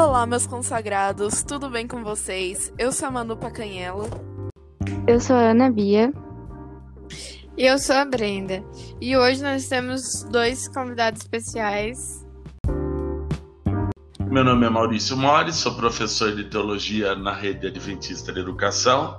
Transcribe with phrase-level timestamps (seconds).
[0.00, 2.72] Olá, meus consagrados, tudo bem com vocês?
[2.78, 4.08] Eu sou a Manu Pacanhelo.
[5.08, 6.12] Eu sou a Ana Bia.
[7.56, 8.64] E eu sou a Brenda.
[9.00, 12.24] E hoje nós temos dois convidados especiais.
[14.30, 19.16] Meu nome é Maurício Mori, sou professor de teologia na Rede Adventista de Educação.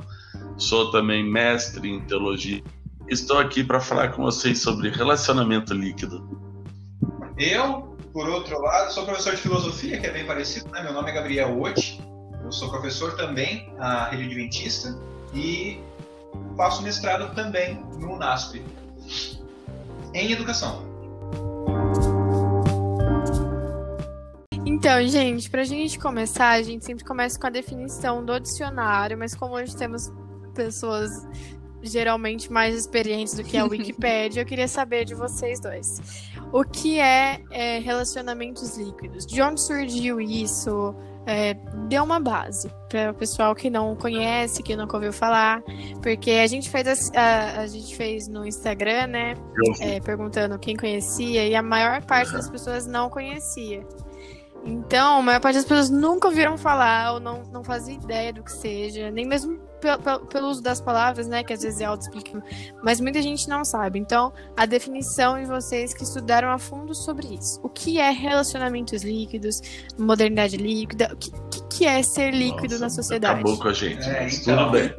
[0.56, 2.64] Sou também mestre em teologia.
[3.10, 6.40] Estou aqui para falar com vocês sobre relacionamento líquido.
[7.38, 7.89] Eu,
[8.20, 10.84] por outro lado, sou professor de filosofia, que é bem parecido, né?
[10.84, 12.04] Meu nome é Gabriel Oti.
[12.44, 14.94] Eu sou professor também na Rede Adventista
[15.34, 15.80] e
[16.58, 18.62] faço mestrado também no UNASP
[20.14, 20.84] em educação.
[24.66, 29.18] Então, gente, para a gente começar, a gente sempre começa com a definição do dicionário,
[29.18, 30.12] mas como hoje temos
[30.54, 31.26] pessoas
[31.82, 36.30] geralmente mais experientes do que a Wikipédia, eu queria saber de vocês dois.
[36.52, 39.26] O que é, é relacionamentos líquidos?
[39.26, 40.96] De onde surgiu isso?
[41.26, 41.54] É,
[41.88, 45.62] deu uma base para o pessoal que não conhece, que nunca ouviu falar,
[46.02, 49.34] porque a gente fez a, a, a gente fez no Instagram, né,
[49.80, 53.86] é, perguntando quem conhecia e a maior parte das pessoas não conhecia.
[54.66, 58.44] Então, a maior parte das pessoas nunca ouviram falar ou não, não fazia ideia do
[58.44, 62.44] que seja, nem mesmo pelo, uso das palavras, né, que às vezes é auto-explicativo,
[62.84, 64.00] mas muita gente não sabe.
[64.00, 67.60] Então, a definição de vocês que estudaram a fundo sobre isso.
[67.64, 69.62] O que é relacionamentos líquidos,
[69.98, 71.32] modernidade líquida, o que,
[71.70, 73.40] que, é ser líquido Nossa, na sociedade?
[73.40, 74.58] Acabou com a gente, É, mas então.
[74.58, 74.94] tudo bem.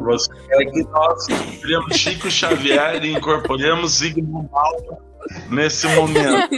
[0.00, 1.26] Você quer que nós
[1.60, 5.12] criamos Chico Xavier e incorporemos Zygmunt Bauman
[5.50, 6.48] nesse momento.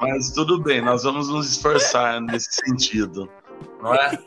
[0.00, 3.28] Mas tudo bem, nós vamos nos esforçar nesse sentido,
[3.82, 4.18] não é?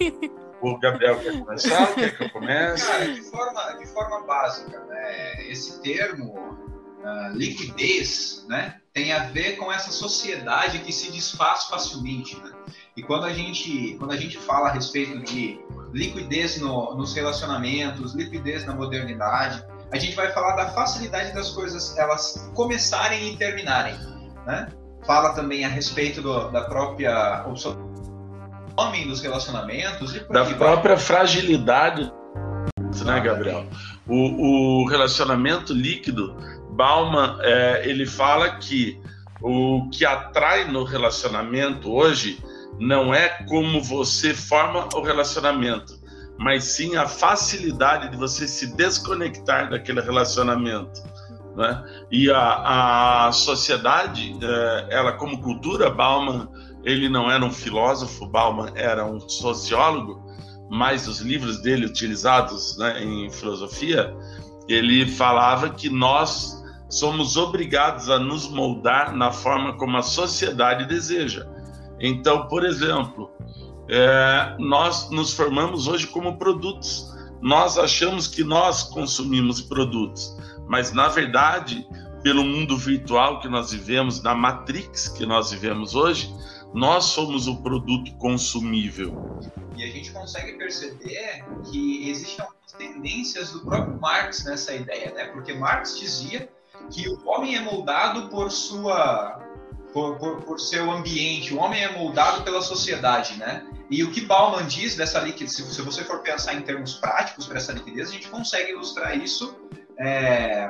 [0.62, 1.94] O Gabriel quer começar?
[1.94, 2.86] Quer que eu comece?
[2.86, 6.58] Cara, de forma, de forma básica, né, esse termo
[7.04, 12.36] ah, liquidez né, tem a ver com essa sociedade que se desfaz facilmente.
[12.42, 12.52] Né?
[12.96, 15.60] E quando a, gente, quando a gente fala a respeito de
[15.94, 21.96] liquidez no- nos relacionamentos, liquidez na modernidade, a gente vai falar da facilidade das coisas
[21.98, 23.96] elas começarem e terminarem.
[24.46, 24.70] Né?
[25.06, 27.78] Fala também a respeito do- da própria opção
[28.78, 30.56] homem dos relacionamentos e Da aí vai.
[30.56, 32.12] própria fragilidade,
[33.04, 33.66] né, Gabriel?
[34.08, 36.36] O, o relacionamento líquido,
[36.72, 39.02] Bauman, é, ele fala que
[39.42, 42.40] o que atrai no relacionamento hoje
[42.80, 45.94] não é como você forma o relacionamento,
[46.38, 51.02] mas sim a facilidade de você se desconectar daquele relacionamento.
[51.56, 51.84] Né?
[52.12, 56.48] E a, a sociedade, é, ela como cultura, Bauman,
[56.88, 60.24] ele não era um filósofo, Bauman era um sociólogo,
[60.70, 64.16] mas os livros dele utilizados né, em filosofia,
[64.70, 71.46] ele falava que nós somos obrigados a nos moldar na forma como a sociedade deseja.
[72.00, 73.30] Então, por exemplo,
[73.90, 77.14] é, nós nos formamos hoje como produtos.
[77.42, 80.38] Nós achamos que nós consumimos produtos,
[80.70, 81.86] mas na verdade,
[82.24, 86.34] pelo mundo virtual que nós vivemos, na matrix que nós vivemos hoje,
[86.74, 89.40] nós somos o produto consumível.
[89.76, 95.26] E a gente consegue perceber que existem algumas tendências do próprio Marx nessa ideia, né?
[95.26, 96.50] Porque Marx dizia
[96.92, 99.40] que o homem é moldado por sua
[99.94, 103.66] por, por, por seu ambiente, o homem é moldado pela sociedade, né?
[103.90, 107.58] E o que Bauman diz dessa liquidez, se você for pensar em termos práticos para
[107.58, 109.56] essa liquidez, a gente consegue ilustrar isso.
[109.98, 110.70] é,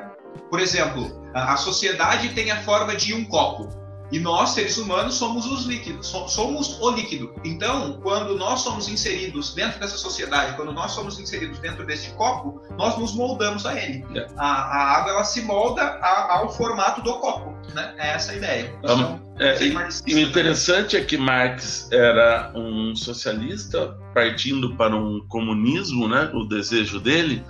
[0.49, 3.67] Por exemplo, a sociedade tem a forma de um copo.
[4.11, 7.33] E nós, seres humanos, somos os líquidos, so- somos o líquido.
[7.43, 12.61] Então, quando nós somos inseridos dentro dessa sociedade, quando nós somos inseridos dentro desse copo,
[12.77, 14.05] nós nos moldamos a ele.
[14.15, 14.25] É.
[14.37, 17.93] A, a água ela se molda a- ao formato do copo, né?
[17.97, 18.73] É essa a ideia.
[18.81, 19.71] Então, É, e-
[20.07, 26.43] E o interessante é que Marx era um socialista partindo para um comunismo, né, o
[26.43, 27.43] desejo dele,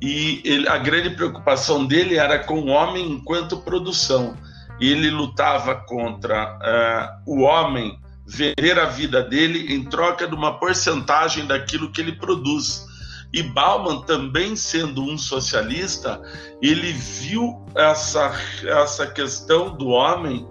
[0.00, 4.34] e ele- a grande preocupação dele era com o homem enquanto produção.
[4.80, 11.46] Ele lutava contra ah, o homem ver a vida dele em troca de uma porcentagem
[11.46, 12.84] daquilo que ele produz.
[13.32, 16.20] E Bauman, também sendo um socialista,
[16.60, 18.32] ele viu essa,
[18.64, 20.46] essa questão do homem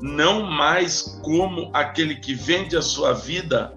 [0.00, 3.72] não mais como aquele que vende a sua vida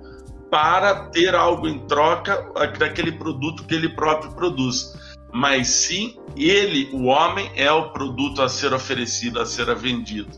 [0.50, 2.48] para ter algo em troca
[2.78, 4.94] daquele produto que ele próprio produz,
[5.34, 10.30] mas sim ele, o homem, é o produto a ser oferecido, a ser vendido.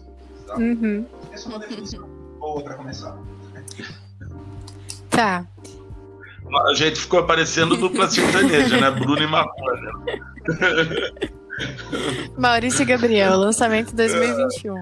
[0.57, 1.05] Uhum.
[1.31, 2.07] Essa é uma definição
[2.39, 3.17] boa para começar.
[5.09, 5.45] Tá.
[6.67, 8.91] A gente ficou parecendo dupla sertaneja, né?
[8.91, 9.91] Bruno e Maconha.
[12.37, 14.77] Maurício e Gabriel, lançamento 2021.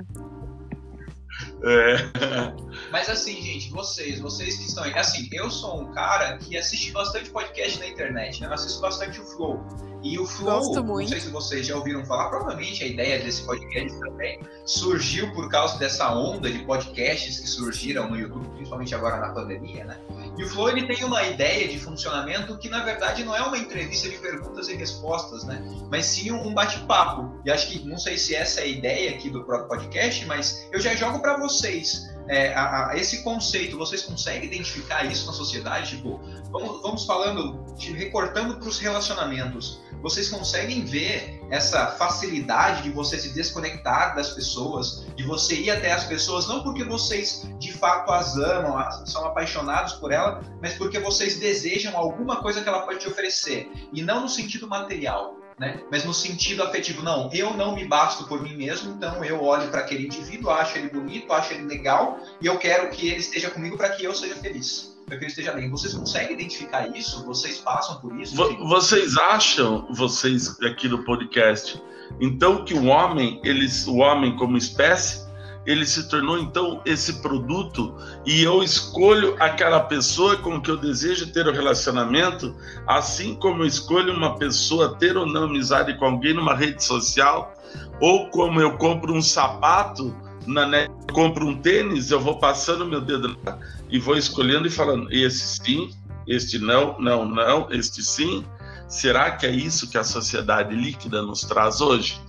[1.64, 2.63] É.
[2.92, 6.92] Mas assim, gente, vocês, vocês que estão aí, assim, eu sou um cara que assiste
[6.92, 8.48] bastante podcast na internet, né?
[8.48, 9.64] Eu assisto bastante o Flow.
[10.04, 11.02] E o Flow, Gosto muito.
[11.02, 15.50] não sei se vocês já ouviram falar, provavelmente a ideia desse podcast também surgiu por
[15.50, 19.98] causa dessa onda de podcasts que surgiram no YouTube, principalmente agora na pandemia, né?
[20.38, 23.58] E o Flow ele tem uma ideia de funcionamento que na verdade não é uma
[23.58, 25.64] entrevista de perguntas e respostas, né?
[25.90, 27.40] Mas sim um bate-papo.
[27.46, 30.68] E acho que não sei se essa é a ideia aqui do próprio podcast, mas
[30.72, 33.78] eu já jogo para vocês é, a, a, esse conceito.
[33.78, 35.98] Vocês conseguem identificar isso na sociedade?
[35.98, 36.20] Tipo,
[36.52, 39.82] vamos, vamos falando, te recortando para os relacionamentos.
[40.02, 45.94] Vocês conseguem ver essa facilidade de você se desconectar das pessoas, de você ir até
[45.94, 51.00] as pessoas, não porque vocês de fato as amam, são apaixonados por ela, mas porque
[51.00, 53.72] vocês desejam alguma coisa que ela pode te oferecer.
[53.94, 55.80] E não no sentido material, né?
[55.92, 59.70] Mas no sentido afetivo, não, eu não me basto por mim mesmo, então eu olho
[59.70, 63.50] para aquele indivíduo, acho ele bonito, acho ele legal e eu quero que ele esteja
[63.50, 65.70] comigo para que eu seja feliz para que ele esteja bem.
[65.70, 67.26] Vocês conseguem identificar isso?
[67.26, 68.36] Vocês passam por isso?
[68.36, 71.82] Vocês acham, vocês aqui do podcast,
[72.20, 75.24] então que o homem, eles, o homem como espécie,
[75.66, 77.96] ele se tornou então esse produto
[78.26, 82.56] e eu escolho aquela pessoa com que eu desejo ter o um relacionamento,
[82.88, 87.54] assim como eu escolho uma pessoa ter ou não amizade com alguém numa rede social,
[88.02, 90.14] ou como eu compro um sapato
[90.46, 93.58] na net, compro um tênis, eu vou passando meu dedo lá
[93.90, 95.92] e vou escolhendo e falando: esse sim,
[96.28, 98.44] este não, não, não, este sim.
[98.88, 102.20] Será que é isso que a sociedade líquida nos traz hoje?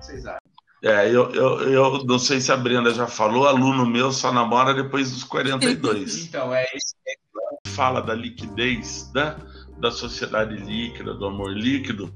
[0.00, 0.39] Vocês acham?
[0.82, 4.72] É, eu, eu, eu não sei se a Brenda já falou, aluno meu só namora
[4.72, 6.24] depois dos 42.
[6.28, 6.94] então, é isso.
[7.66, 9.36] Fala da liquidez, né?
[9.80, 12.12] da sociedade líquida, do amor líquido.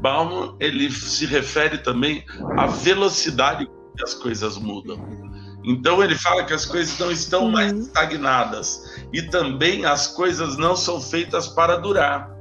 [0.00, 2.24] Bauman, ele se refere também
[2.56, 3.66] à velocidade
[3.96, 4.98] que as coisas mudam.
[5.64, 7.80] Então ele fala que as coisas não estão mais Uhum.
[7.80, 12.33] estagnadas e também as coisas não são feitas para durar.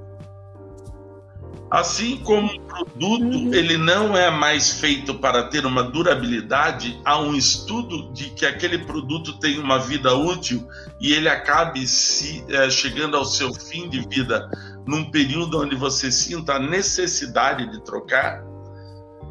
[1.73, 3.51] Assim como um produto Uhum.
[3.51, 8.77] ele não é mais feito para ter uma durabilidade, há um estudo de que aquele
[8.77, 10.67] produto tem uma vida útil
[11.01, 14.47] e ele acabe se eh, chegando ao seu fim de vida
[14.85, 18.43] num período onde você sinta a necessidade de trocar.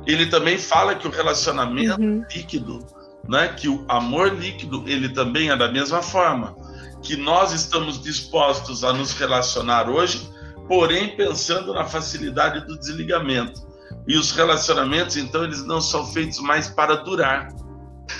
[0.04, 2.24] Ele também fala que o relacionamento Uhum.
[2.34, 2.84] líquido,
[3.28, 6.56] né, que o amor líquido, ele também é da mesma forma,
[7.00, 10.28] que nós estamos dispostos a nos relacionar hoje,
[10.68, 13.60] porém pensando na facilidade do desligamento.
[14.06, 17.48] E os relacionamentos, então, eles não são feitos mais para durar.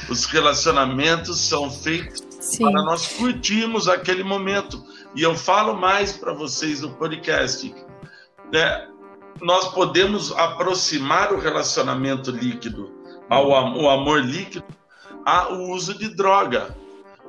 [0.09, 2.65] Os relacionamentos são feitos Sim.
[2.65, 4.85] para nós curtirmos aquele momento.
[5.15, 7.75] E eu falo mais para vocês no podcast.
[8.53, 8.89] Né?
[9.41, 12.93] Nós podemos aproximar o relacionamento líquido
[13.29, 14.65] ao o amor líquido
[15.25, 16.77] ao uso de droga.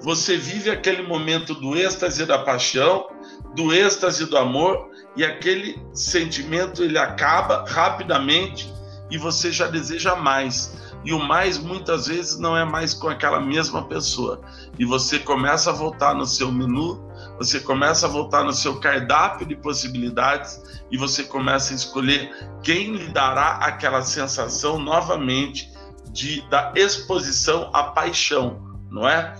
[0.01, 3.07] Você vive aquele momento do êxtase da paixão,
[3.55, 8.73] do êxtase do amor, e aquele sentimento ele acaba rapidamente
[9.11, 10.81] e você já deseja mais.
[11.05, 14.41] E o mais muitas vezes não é mais com aquela mesma pessoa.
[14.79, 17.03] E você começa a voltar no seu menu,
[17.37, 22.31] você começa a voltar no seu cardápio de possibilidades e você começa a escolher
[22.63, 25.71] quem lhe dará aquela sensação novamente
[26.11, 29.35] de da exposição à paixão, não é?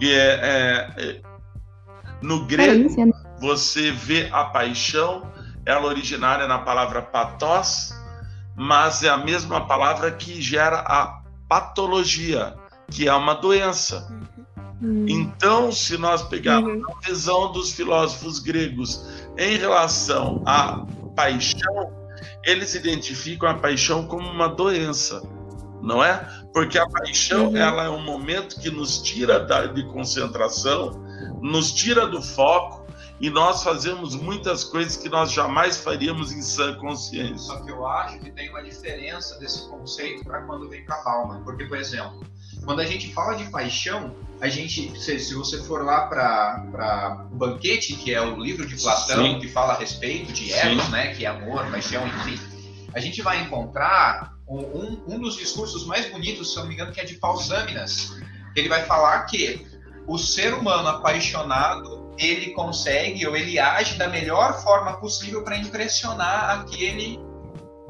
[0.00, 1.20] E é, é- é-
[2.22, 3.12] no grego né?
[3.40, 5.30] Você vê a paixão,
[5.64, 7.94] ela originária na palavra patos,
[8.56, 12.54] mas é a mesma palavra que gera a patologia,
[12.90, 14.08] que é uma doença.
[14.82, 15.06] Hum.
[15.08, 16.82] Então, se nós pegarmos Uhum.
[16.96, 19.04] a visão dos filósofos gregos
[19.36, 20.84] em relação à
[21.16, 21.92] paixão,
[22.44, 25.22] eles identificam a paixão como uma doença,
[25.82, 26.26] não é?
[26.52, 27.56] Porque a paixão Uhum.
[27.56, 31.00] ela é um momento que nos tira da, de concentração,
[31.40, 32.86] nos tira do foco
[33.20, 37.38] e nós fazemos muitas coisas que nós jamais faríamos em sã consciência.
[37.38, 41.42] Só que eu acho que tem uma diferença desse conceito para quando vem para Bauman.
[41.42, 42.24] Porque, por exemplo,
[42.64, 47.34] quando a gente fala de paixão, a gente, se, se você for lá para o
[47.34, 49.40] Banquete, que é o livro de Platão, Sim.
[49.40, 50.58] que fala a respeito de Sim.
[50.58, 52.38] Eros, né, que é amor, paixão, enfim,
[52.94, 56.92] a gente vai encontrar um, um, dos discursos mais bonitos, se eu não me engano,
[56.92, 58.16] que é de Pausâminas.
[58.56, 59.66] Ele vai falar que
[60.06, 66.60] o ser humano apaixonado ele consegue ou ele age da melhor forma possível para impressionar
[66.60, 67.18] aquele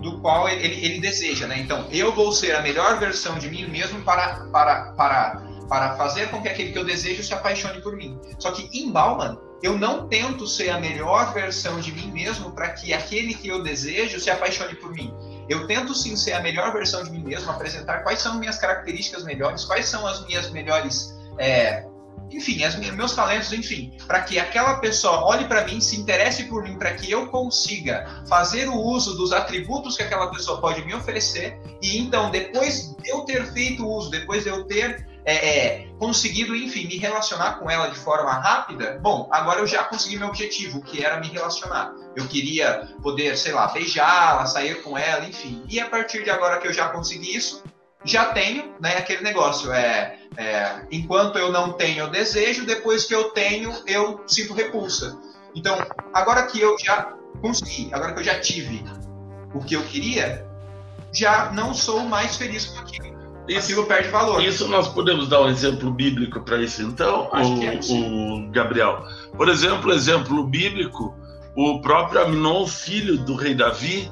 [0.00, 1.58] do qual ele, ele, deseja, né?
[1.58, 6.30] Então, eu vou ser a melhor versão de mim mesmo para, para, para, para fazer
[6.30, 8.18] com que aquele que eu desejo se apaixone por mim.
[8.38, 12.70] Só que em Bauman, eu não tento ser a melhor versão de mim mesmo para
[12.70, 15.12] que aquele que eu desejo se apaixone por mim.
[15.48, 19.24] Eu tento sim ser a melhor versão de mim mesmo, apresentar quais são minhas características
[19.24, 21.84] melhores, quais são as minhas melhores é,
[22.30, 26.62] enfim, as, meus talentos, enfim, para que aquela pessoa olhe para mim, se interesse por
[26.62, 30.94] mim, para que eu consiga fazer o uso dos atributos que aquela pessoa pode me
[30.94, 35.34] oferecer, e então, depois de eu ter feito o uso, depois de eu ter é,
[35.34, 40.16] é, conseguido, enfim, me relacionar com ela de forma rápida, bom, agora eu já consegui
[40.16, 41.92] meu objetivo, que era me relacionar.
[42.16, 45.62] Eu queria poder, sei lá, beijá-la, sair com ela, enfim.
[45.68, 47.62] E a partir de agora que eu já consegui isso,
[48.04, 53.30] já tenho, né, aquele negócio, é, é, enquanto eu não tenho desejo, depois que eu
[53.30, 55.18] tenho, eu sinto repulsa.
[55.52, 55.76] Então,
[56.14, 58.84] agora que eu já consegui, agora que eu já tive
[59.52, 60.46] o que eu queria,
[61.12, 63.18] já não sou mais feliz com aquilo.
[63.48, 64.40] Isso, aquilo perde valor.
[64.40, 69.04] Isso nós podemos dar um exemplo bíblico para isso, então, o, é o, Gabriel.
[69.36, 71.16] Por exemplo, exemplo bíblico,
[71.56, 74.08] o próprio Aminon, filho do rei Davi,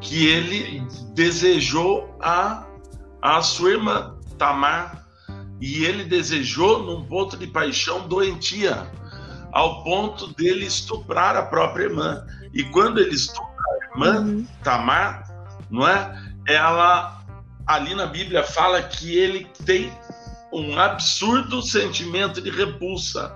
[0.00, 2.64] que ele desejou a
[3.20, 5.05] a sua irmã Tamar
[5.60, 8.90] e ele desejou num ponto de paixão doentia,
[9.52, 12.26] ao ponto dele estuprar a própria irmã.
[12.52, 14.46] E quando ele estupra a irmã uhum.
[14.62, 15.24] Tamar,
[15.70, 16.14] não é?
[16.46, 17.24] Ela
[17.66, 19.92] ali na Bíblia fala que ele tem
[20.52, 23.34] um absurdo sentimento de repulsa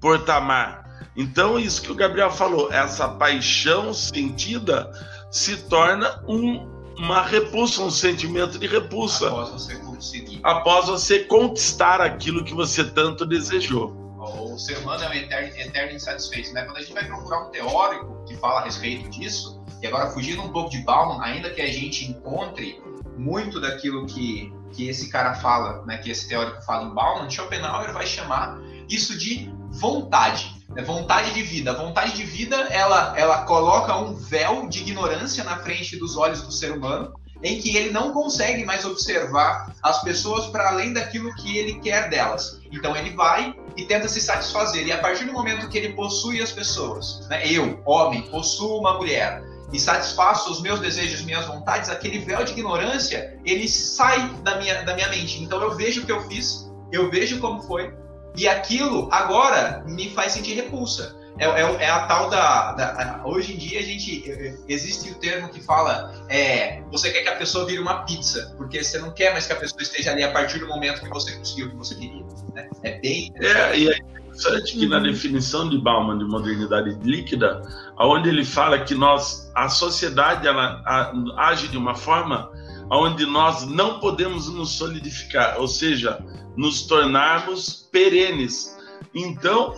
[0.00, 0.84] por Tamar.
[1.16, 4.90] Então, isso que o Gabriel falou, essa paixão sentida
[5.30, 9.28] se torna um uma repulsa, um sentimento de repulsa.
[9.28, 10.40] Após você conseguir.
[10.42, 14.04] Após você conquistar aquilo que você tanto desejou.
[14.18, 16.64] O ser humano é um eterno, eterno insatisfeito, né?
[16.64, 20.42] Quando a gente vai procurar um teórico que fala a respeito disso, e agora fugindo
[20.42, 22.80] um pouco de Bauman, ainda que a gente encontre
[23.18, 27.92] muito daquilo que, que esse cara fala, né, que esse teórico fala em Bauman, Schopenhauer
[27.92, 28.58] vai chamar
[28.88, 30.53] isso de vontade.
[30.76, 31.70] É vontade de vida.
[31.70, 36.42] A vontade de vida, ela, ela coloca um véu de ignorância na frente dos olhos
[36.42, 41.34] do ser humano, em que ele não consegue mais observar as pessoas para além daquilo
[41.36, 42.60] que ele quer delas.
[42.72, 44.86] Então ele vai e tenta se satisfazer.
[44.86, 48.94] E a partir do momento que ele possui as pessoas, né, eu, homem, possuo uma
[48.94, 54.56] mulher, e satisfaço os meus desejos, minhas vontades, aquele véu de ignorância, ele sai da
[54.56, 55.42] minha, da minha mente.
[55.42, 57.92] Então eu vejo o que eu fiz, eu vejo como foi,
[58.36, 61.16] e aquilo agora me faz sentir repulsa.
[61.38, 64.22] É, é, é a tal da, da, Hoje em dia a gente.
[64.68, 66.14] Existe o termo que fala.
[66.28, 69.52] É, você quer que a pessoa vire uma pizza, porque você não quer mais que
[69.52, 72.24] a pessoa esteja ali a partir do momento que você conseguiu o que você queria.
[72.54, 72.68] Né?
[72.84, 73.32] É bem.
[73.40, 77.62] É, e é interessante que na definição de Bauman de modernidade líquida,
[77.98, 80.82] onde ele fala que nós, a sociedade, ela
[81.36, 82.48] age de uma forma
[82.90, 86.24] onde nós não podemos nos solidificar, ou seja,
[86.56, 88.76] nos tornarmos perenes.
[89.14, 89.74] Então,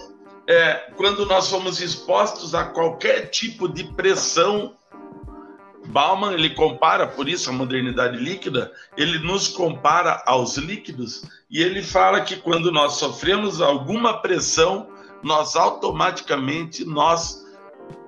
[0.49, 4.75] é, quando nós somos expostos a qualquer tipo de pressão,
[5.87, 11.83] Bauman ele compara, por isso a modernidade líquida, ele nos compara aos líquidos e ele
[11.83, 14.89] fala que quando nós sofremos alguma pressão,
[15.23, 17.45] nós automaticamente nós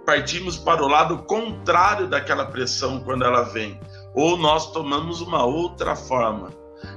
[0.05, 3.79] partimos para o lado contrário daquela pressão quando ela vem,
[4.19, 6.53] ou nós tomamos uma outra forma.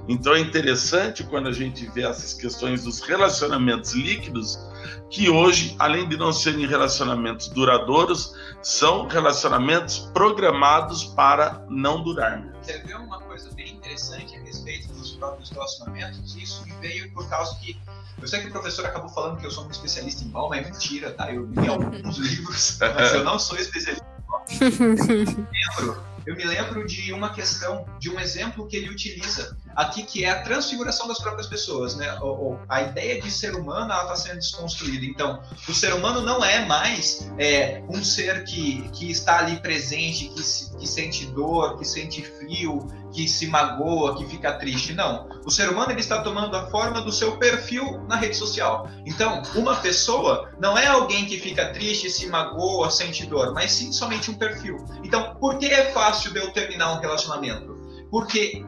[0.07, 4.57] Então é interessante quando a gente vê essas questões dos relacionamentos líquidos,
[5.07, 12.43] que hoje, além de não serem relacionamentos duradouros, são relacionamentos programados para não durar.
[12.59, 16.35] Você vê uma coisa bem interessante a respeito dos próprios relacionamentos?
[16.35, 17.79] Isso me veio por causa que
[18.19, 20.65] eu sei que o professor acabou falando que eu sou um especialista em mal, mas
[20.65, 21.31] é mentira, tá?
[21.31, 24.43] Eu li alguns livros, mas eu não sou especialista em mal.
[25.77, 30.03] Eu lembro eu me lembro de uma questão, de um exemplo que ele utiliza aqui,
[30.03, 31.95] que é a transfiguração das próprias pessoas.
[31.95, 32.07] Né?
[32.67, 35.05] A ideia de ser humano está sendo desconstruída.
[35.05, 40.29] Então, o ser humano não é mais é, um ser que, que está ali presente,
[40.29, 44.93] que, que sente dor, que sente frio, que se magoa, que fica triste.
[44.93, 45.29] Não.
[45.45, 48.89] O ser humano ele está tomando a forma do seu perfil na rede social.
[49.05, 53.91] Então, uma pessoa não é alguém que fica triste, se magoa, sente dor, mas sim
[53.91, 54.77] somente um perfil.
[55.03, 57.79] Então, por que é fácil de eu terminar um relacionamento?
[58.09, 58.63] Porque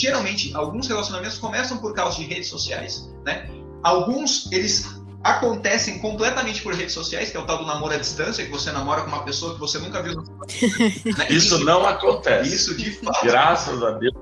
[0.00, 3.48] geralmente alguns relacionamentos começam por causa de redes sociais, né?
[3.82, 8.44] Alguns eles acontecem completamente por redes sociais, que é o tal do namoro à distância,
[8.44, 10.14] que você namora com uma pessoa que você nunca viu.
[10.20, 11.26] Né?
[11.28, 12.54] Isso, isso não acontece.
[12.54, 13.24] Isso de fato.
[13.24, 14.14] Graças a Deus.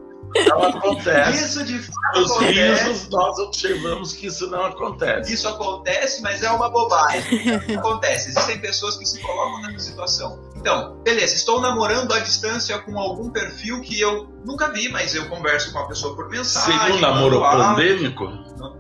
[0.47, 1.44] Não acontece.
[1.44, 5.32] Isso de fato Os risos, nós observamos que isso não acontece.
[5.32, 7.23] Isso acontece, mas é uma bobagem.
[7.76, 8.30] acontece.
[8.30, 10.38] Existem pessoas que se colocam nessa situação.
[10.59, 15.29] Então, beleza, estou namorando à distância com algum perfil que eu nunca vi, mas eu
[15.29, 16.79] converso com a pessoa por mensagem.
[16.79, 18.27] Seria um namoro pandêmico?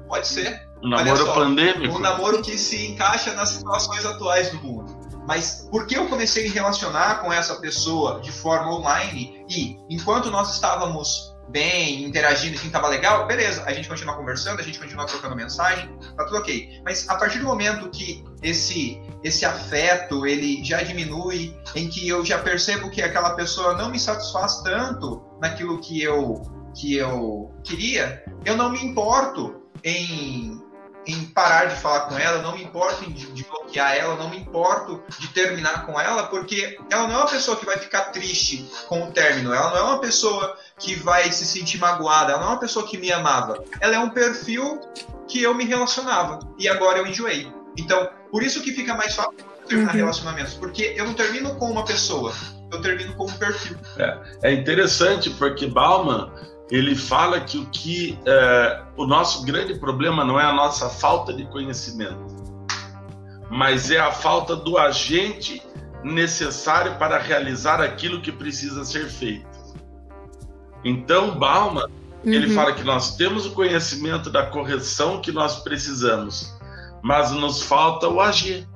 [0.08, 0.68] Pode ser.
[0.82, 1.94] Um namoro só, pandêmico?
[1.94, 4.98] Um namoro que se encaixa nas situações atuais do mundo.
[5.26, 9.78] Mas por que eu comecei a me relacionar com essa pessoa de forma online e,
[9.88, 14.78] enquanto nós estávamos bem, interagindo, assim, tava legal, beleza, a gente continua conversando, a gente
[14.78, 16.80] continua trocando mensagem, tá tudo ok.
[16.84, 22.24] Mas a partir do momento que esse esse afeto ele já diminui, em que eu
[22.24, 26.42] já percebo que aquela pessoa não me satisfaz tanto naquilo que eu
[26.74, 30.62] que eu queria, eu não me importo em
[31.08, 34.36] em parar de falar com ela, não me importo em de bloquear ela, não me
[34.36, 38.70] importo de terminar com ela, porque ela não é uma pessoa que vai ficar triste
[38.86, 42.48] com o término, ela não é uma pessoa que vai se sentir magoada, ela não
[42.48, 43.64] é uma pessoa que me amava.
[43.80, 44.80] Ela é um perfil
[45.26, 47.50] que eu me relacionava e agora eu enjoei.
[47.76, 49.32] Então, por isso que fica mais fácil
[49.66, 49.98] terminar uhum.
[49.98, 52.34] relacionamentos, porque eu não termino com uma pessoa,
[52.70, 53.78] eu termino com um perfil.
[53.96, 56.30] É, é interessante porque Bauman
[56.70, 61.32] ele fala que o que é, o nosso grande problema não é a nossa falta
[61.32, 62.36] de conhecimento,
[63.50, 65.62] mas é a falta do agente
[66.04, 69.48] necessário para realizar aquilo que precisa ser feito.
[70.84, 71.86] Então, Bauman,
[72.24, 72.32] uhum.
[72.32, 76.56] ele fala que nós temos o conhecimento da correção que nós precisamos,
[77.02, 78.68] mas nos falta o agir.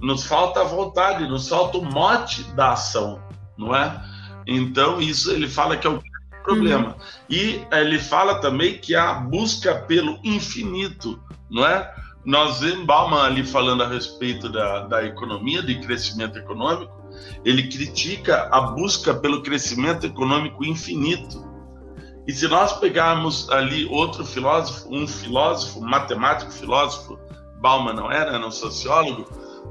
[0.00, 3.22] Nos falta a vontade, nos falta o mote da ação,
[3.56, 4.02] não é?
[4.46, 6.00] Então, isso ele fala que é o
[6.42, 6.88] problema.
[6.88, 6.94] Uhum.
[7.28, 11.20] E ele fala também que a busca pelo infinito,
[11.50, 11.92] não é?
[12.24, 17.00] Nós vemos Bauman ali falando a respeito da, da economia, de crescimento econômico,
[17.44, 21.48] ele critica a busca pelo crescimento econômico infinito.
[22.26, 27.18] E se nós pegarmos ali outro filósofo, um filósofo, matemático filósofo,
[27.60, 29.26] Bauman não era, era um sociólogo,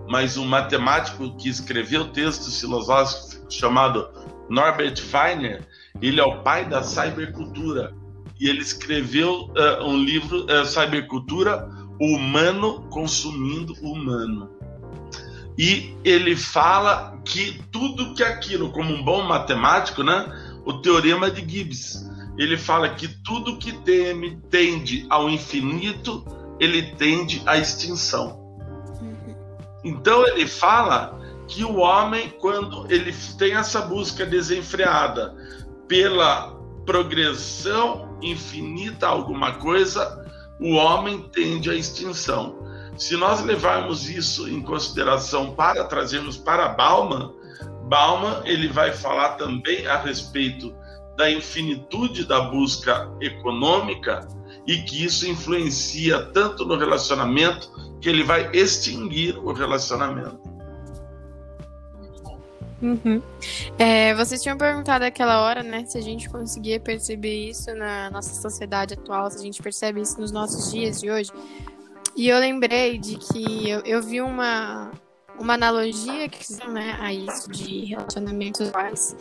[0.08, 4.10] mas um matemático que escreveu textos filosóficos chamado
[4.50, 5.68] Norbert Weiner,
[6.02, 7.94] ele é o pai da cybercultura.
[8.40, 11.70] E ele escreveu uh, um livro, uh, Cybercultura,
[12.00, 14.50] humano consumindo humano.
[15.58, 20.26] E ele fala que tudo que aquilo, como um bom matemático, né?
[20.66, 22.10] O teorema de Gibbs.
[22.38, 26.26] Ele fala que tudo que teme, tende ao infinito,
[26.58, 28.40] ele tende à extinção.
[29.84, 35.36] Então ele fala que o homem, quando ele tem essa busca desenfreada
[35.90, 40.26] pela progressão infinita a alguma coisa,
[40.62, 42.58] o homem tende à extinção.
[42.96, 47.34] Se nós levarmos isso em consideração para trazermos para Bauman,
[47.88, 50.74] Bauman ele vai falar também a respeito
[51.18, 54.28] da infinitude da busca econômica
[54.68, 60.59] e que isso influencia tanto no relacionamento que ele vai extinguir o relacionamento.
[62.82, 63.22] Uhum.
[63.78, 68.34] É, vocês tinham perguntado aquela hora, né, se a gente conseguia perceber isso na nossa
[68.42, 71.32] sociedade atual, se a gente percebe isso nos nossos dias de hoje.
[72.16, 74.92] E eu lembrei de que eu, eu vi uma,
[75.40, 79.16] uma analogia que fizeram né, a isso de relacionamentos atuais,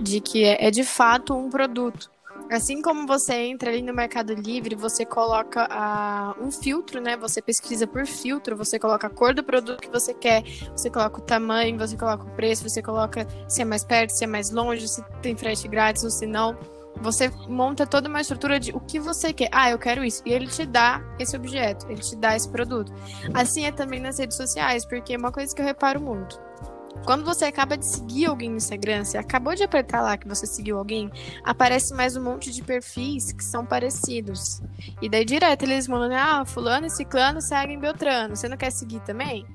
[0.00, 2.13] de que é, é de fato um produto.
[2.50, 7.16] Assim como você entra ali no Mercado Livre, você coloca uh, um filtro, né?
[7.16, 10.42] Você pesquisa por filtro, você coloca a cor do produto que você quer,
[10.76, 14.24] você coloca o tamanho, você coloca o preço, você coloca se é mais perto, se
[14.24, 16.56] é mais longe, se tem frete grátis ou se não.
[17.00, 19.48] Você monta toda uma estrutura de o que você quer.
[19.50, 20.22] Ah, eu quero isso.
[20.24, 22.92] E ele te dá esse objeto, ele te dá esse produto.
[23.32, 26.38] Assim é também nas redes sociais, porque é uma coisa que eu reparo muito
[27.04, 30.46] quando você acaba de seguir alguém no Instagram, você acabou de apertar lá que você
[30.46, 31.10] seguiu alguém,
[31.42, 34.62] aparece mais um monte de perfis que são parecidos.
[35.02, 39.00] E daí direto eles mandam, ah, fulano e ciclano seguem Beltrano, você não quer seguir
[39.00, 39.46] também?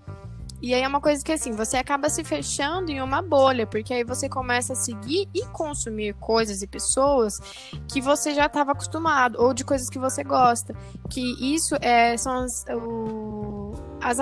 [0.61, 3.93] E aí é uma coisa que assim, você acaba se fechando em uma bolha, porque
[3.93, 7.39] aí você começa a seguir e consumir coisas e pessoas
[7.87, 10.75] que você já estava acostumado, ou de coisas que você gosta.
[11.09, 13.71] Que isso é, são as, o,
[14.01, 14.17] as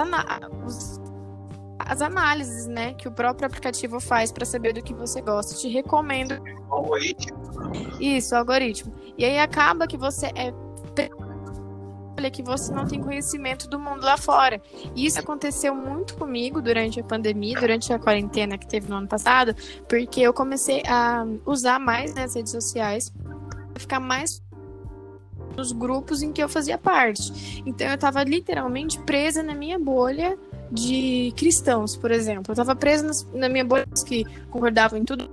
[0.63, 1.06] os
[1.87, 5.55] as análises, né, que o próprio aplicativo faz para saber do que você gosta.
[5.55, 6.41] Te recomendo.
[6.69, 7.37] Algoritmo.
[7.99, 8.93] Isso, algoritmo.
[9.17, 10.51] E aí acaba que você é
[12.31, 14.59] que você não tem conhecimento do mundo lá fora.
[14.95, 19.07] E isso aconteceu muito comigo durante a pandemia, durante a quarentena que teve no ano
[19.07, 19.55] passado,
[19.87, 23.13] porque eu comecei a usar mais né, as redes sociais,
[23.77, 24.41] ficar mais
[25.55, 27.63] nos grupos em que eu fazia parte.
[27.65, 30.37] Então eu estava literalmente presa na minha bolha
[30.71, 32.45] de cristãos, por exemplo.
[32.49, 35.29] Eu estava presa na minha bolha que concordavam em tudo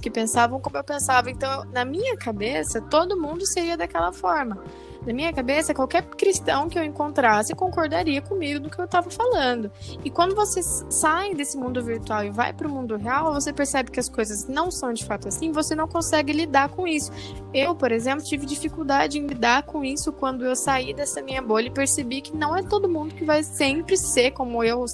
[0.00, 1.30] que pensavam como eu pensava.
[1.30, 4.62] Então, na minha cabeça, todo mundo seria daquela forma.
[5.06, 9.70] Na minha cabeça, qualquer cristão que eu encontrasse concordaria comigo do que eu estava falando.
[10.04, 13.90] E quando você sai desse mundo virtual e vai para o mundo real, você percebe
[13.90, 17.10] que as coisas não são de fato assim, você não consegue lidar com isso.
[17.52, 21.66] Eu, por exemplo, tive dificuldade em lidar com isso quando eu saí dessa minha bolha
[21.66, 24.84] e percebi que não é todo mundo que vai sempre ser como eu,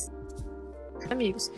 [1.11, 1.51] amigos.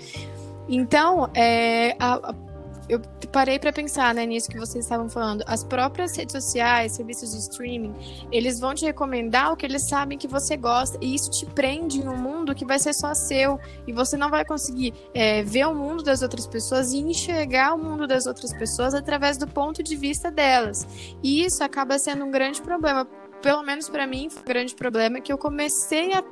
[0.69, 2.50] Então, é, a, a
[2.91, 3.01] eu
[3.31, 5.45] parei para pensar né, nisso que vocês estavam falando.
[5.47, 7.95] As próprias redes sociais, serviços de streaming,
[8.33, 10.99] eles vão te recomendar o que eles sabem que você gosta.
[11.01, 13.59] E isso te prende em um mundo que vai ser só seu.
[13.87, 17.79] E você não vai conseguir é, ver o mundo das outras pessoas e enxergar o
[17.79, 20.87] mundo das outras pessoas através do ponto de vista delas.
[21.23, 23.07] E isso acaba sendo um grande problema
[23.41, 26.23] pelo menos para mim, foi um grande problema que eu comecei a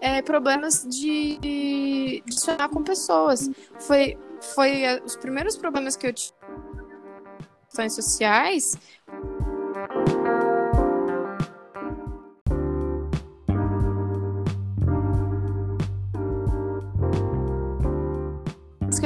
[0.00, 3.48] é, problemas de, de, de com pessoas.
[3.78, 4.18] Foi
[4.54, 6.36] foi a, os primeiros problemas que eu tive
[7.90, 8.78] sociais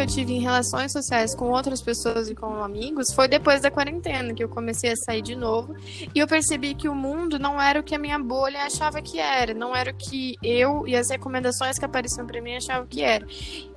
[0.01, 3.71] que eu tive em relações sociais com outras pessoas e com amigos foi depois da
[3.71, 5.75] quarentena, que eu comecei a sair de novo.
[6.15, 9.19] E eu percebi que o mundo não era o que a minha bolha achava que
[9.19, 13.03] era, não era o que eu e as recomendações que apareciam para mim achavam que
[13.03, 13.27] era.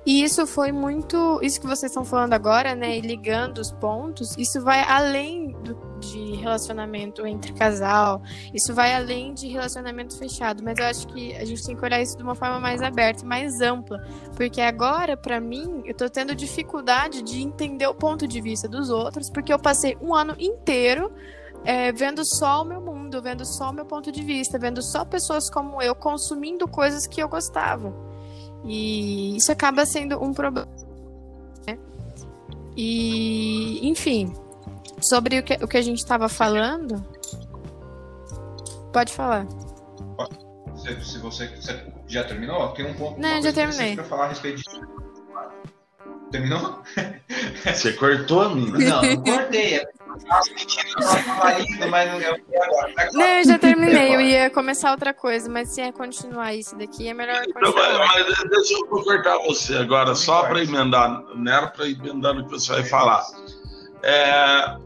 [0.06, 1.40] E isso foi muito.
[1.42, 2.98] Isso que vocês estão falando agora, né?
[2.98, 9.32] E ligando os pontos, isso vai além do, de relacionamento entre casal, isso vai além
[9.32, 10.62] de relacionamento fechado.
[10.62, 13.24] Mas eu acho que a gente tem que olhar isso de uma forma mais aberta
[13.24, 14.06] mais ampla.
[14.36, 18.90] Porque agora, para mim, eu tô tendo dificuldade de entender o ponto de vista dos
[18.90, 21.12] outros, porque eu passei um ano inteiro.
[21.66, 25.02] É, vendo só o meu mundo, vendo só o meu ponto de vista, vendo só
[25.02, 28.13] pessoas como eu consumindo coisas que eu gostava.
[28.64, 30.68] E isso acaba sendo um problema.
[31.66, 31.78] Né?
[32.76, 34.32] E, enfim,
[35.00, 37.04] sobre o que, o que a gente estava falando.
[38.92, 39.46] Pode falar.
[40.76, 43.20] Se, se você, você, já terminou, tem um ponto.
[43.20, 43.94] Não, já terminei.
[43.94, 44.80] Para falar a respeito disso.
[46.30, 46.82] Terminou?
[47.64, 48.72] Você cortou a minha?
[48.72, 49.76] Não, não cortei.
[49.76, 49.88] É
[53.12, 54.14] não, eu já terminei.
[54.14, 57.98] Eu ia começar outra coisa, mas se é continuar isso daqui, é melhor continuar.
[57.98, 62.50] Mas, mas deixa eu cortar você agora, só para emendar nela, para emendar no que
[62.50, 63.24] você vai falar.
[64.02, 64.76] É,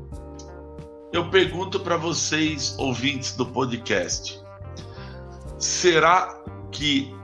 [1.12, 4.40] eu pergunto para vocês, ouvintes do podcast,
[5.58, 7.14] será que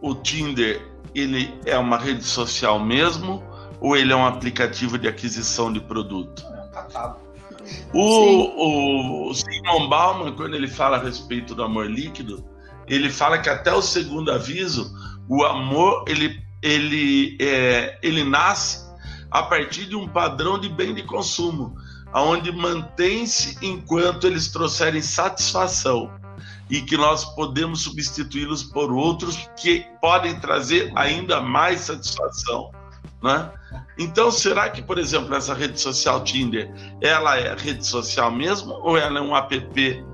[0.00, 3.42] o Tinder ele é uma rede social mesmo
[3.80, 6.42] ou ele é um aplicativo de aquisição de produto?
[6.42, 7.23] É um catado.
[7.92, 12.44] O, o, Simon Bauman, quando ele fala a respeito do amor líquido,
[12.86, 14.92] ele fala que até o segundo aviso,
[15.28, 18.84] o amor ele, ele, é, ele nasce
[19.30, 21.74] a partir de um padrão de bem de consumo,
[22.12, 26.10] aonde mantém-se enquanto eles trouxerem satisfação
[26.70, 32.70] e que nós podemos substituí-los por outros que podem trazer ainda mais satisfação,
[33.24, 33.50] né?
[33.98, 38.98] Então, será que, por exemplo, essa rede social Tinder, ela é rede social mesmo ou
[38.98, 39.58] ela é um app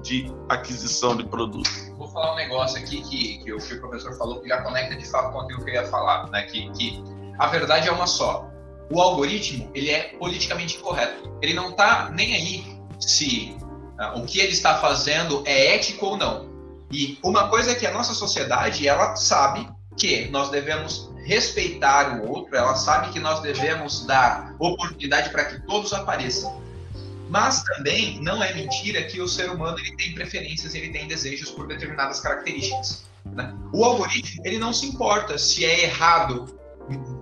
[0.00, 1.68] de aquisição de produto?
[1.98, 4.94] Vou falar um negócio aqui que, que, o, que o professor falou que já conecta
[4.94, 6.42] de fato com aquilo que eu ia falar, né?
[6.42, 7.02] Que, que
[7.36, 8.48] a verdade é uma só.
[8.88, 11.36] O algoritmo, ele é politicamente correto.
[11.42, 13.56] Ele não está nem aí se
[13.98, 16.48] uh, o que ele está fazendo é ético ou não.
[16.92, 22.28] E uma coisa é que a nossa sociedade, ela sabe que nós devemos respeitar o
[22.28, 26.60] outro, ela sabe que nós devemos dar oportunidade para que todos apareçam.
[27.28, 31.48] Mas também não é mentira que o ser humano ele tem preferências, ele tem desejos
[31.52, 33.04] por determinadas características.
[33.24, 33.54] Né?
[33.72, 36.58] O algoritmo ele não se importa se é errado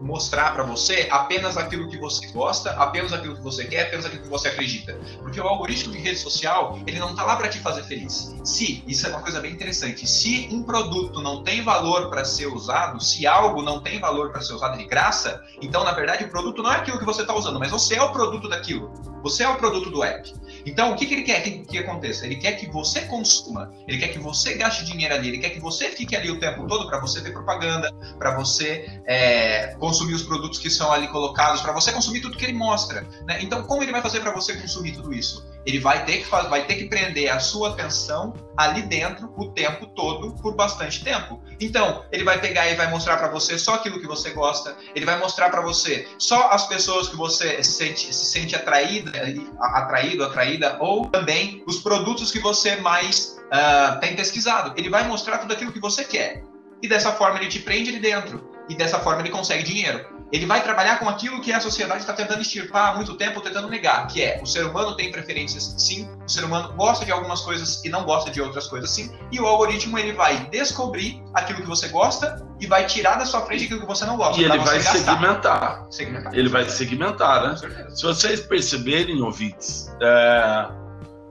[0.00, 4.22] mostrar para você apenas aquilo que você gosta, apenas aquilo que você quer, apenas aquilo
[4.22, 4.98] que você acredita.
[5.20, 8.34] Porque o algoritmo de rede social, ele não tá lá para te fazer feliz.
[8.44, 12.46] Se, isso é uma coisa bem interessante, se um produto não tem valor para ser
[12.46, 16.30] usado, se algo não tem valor para ser usado de graça, então na verdade o
[16.30, 18.92] produto não é aquilo que você está usando, mas você é o produto daquilo.
[19.22, 20.32] Você é o produto do app.
[20.66, 22.26] Então, o que, que ele quer que, que aconteça?
[22.26, 25.60] Ele quer que você consuma, ele quer que você gaste dinheiro ali, ele quer que
[25.60, 30.22] você fique ali o tempo todo para você ver propaganda, para você é, consumir os
[30.22, 33.06] produtos que são ali colocados, para você consumir tudo que ele mostra.
[33.26, 33.38] Né?
[33.42, 35.46] Então, como ele vai fazer para você consumir tudo isso?
[35.66, 39.86] Ele vai ter, que vai ter que prender a sua atenção ali dentro o tempo
[39.86, 41.42] todo, por bastante tempo.
[41.60, 45.04] Então, ele vai pegar e vai mostrar para você só aquilo que você gosta, ele
[45.04, 49.12] vai mostrar para você só as pessoas que você sente, se sente atraída,
[49.60, 54.72] atraído, atraída, ou também os produtos que você mais uh, tem pesquisado.
[54.76, 56.42] Ele vai mostrar tudo aquilo que você quer.
[56.82, 58.48] E dessa forma ele te prende ali dentro.
[58.68, 62.12] E dessa forma ele consegue dinheiro ele vai trabalhar com aquilo que a sociedade está
[62.12, 66.08] tentando extirpar há muito tempo, tentando negar, que é o ser humano tem preferências sim,
[66.24, 69.40] o ser humano gosta de algumas coisas e não gosta de outras coisas sim, e
[69.40, 73.64] o algoritmo ele vai descobrir aquilo que você gosta e vai tirar da sua frente
[73.64, 74.40] aquilo que você não gosta.
[74.40, 75.86] E ele vai segmentar.
[75.90, 76.34] segmentar.
[76.34, 77.88] Ele vai segmentar, né?
[77.94, 80.68] Se vocês perceberem, ouvintes, é,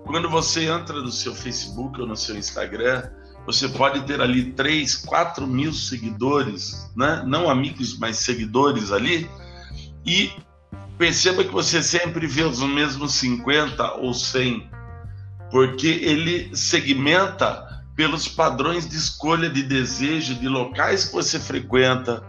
[0.05, 3.03] quando você entra no seu Facebook ou no seu Instagram,
[3.47, 7.23] você pode ter ali 3, 4 mil seguidores, né?
[7.25, 9.27] não amigos, mas seguidores ali,
[10.05, 10.33] e
[10.97, 14.69] perceba que você sempre vê os mesmos 50 ou 100,
[15.49, 22.21] porque ele segmenta pelos padrões de escolha de desejo, de locais que você frequenta.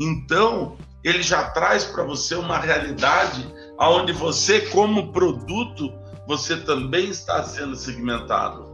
[0.00, 3.46] Então, ele já traz para você uma realidade
[3.78, 5.92] onde você, como produto,
[6.26, 8.65] você também está sendo segmentado.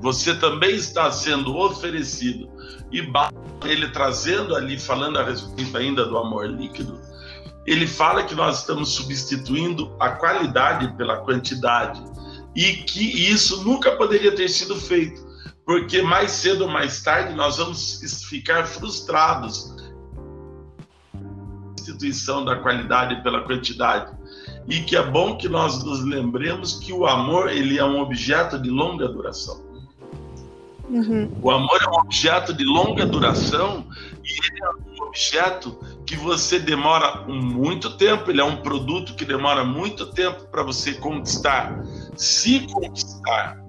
[0.00, 2.50] Você também está sendo oferecido.
[2.90, 3.02] E
[3.64, 7.00] ele trazendo ali, falando a respeito ainda do amor líquido,
[7.66, 12.02] ele fala que nós estamos substituindo a qualidade pela quantidade
[12.54, 15.24] e que isso nunca poderia ter sido feito,
[15.64, 19.72] porque mais cedo ou mais tarde nós vamos ficar frustrados
[21.82, 24.12] substituição da qualidade pela quantidade
[24.66, 28.58] e que é bom que nós nos lembremos que o amor ele é um objeto
[28.58, 29.71] de longa duração.
[30.88, 31.30] Uhum.
[31.40, 33.86] O amor é um objeto de longa duração
[34.24, 39.24] e ele é um objeto que você demora muito tempo, ele é um produto que
[39.24, 41.82] demora muito tempo para você conquistar,
[42.16, 43.62] se conquistar,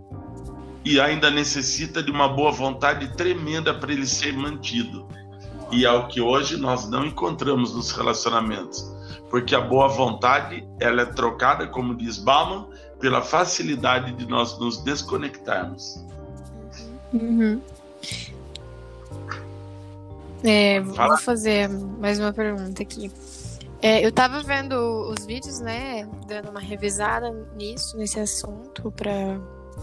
[0.84, 5.08] e ainda necessita de uma boa vontade tremenda para ele ser mantido.
[5.72, 8.94] E é o que hoje nós não encontramos nos relacionamentos
[9.34, 12.68] porque a boa vontade ela é trocada, como diz Bauman,
[13.00, 16.06] pela facilidade de nós nos desconectarmos.
[17.14, 17.62] Uhum.
[20.44, 23.10] É, vou fazer mais uma pergunta aqui.
[23.82, 24.74] É, eu tava vendo
[25.10, 29.40] os vídeos, né, dando uma revisada nisso, nesse assunto, para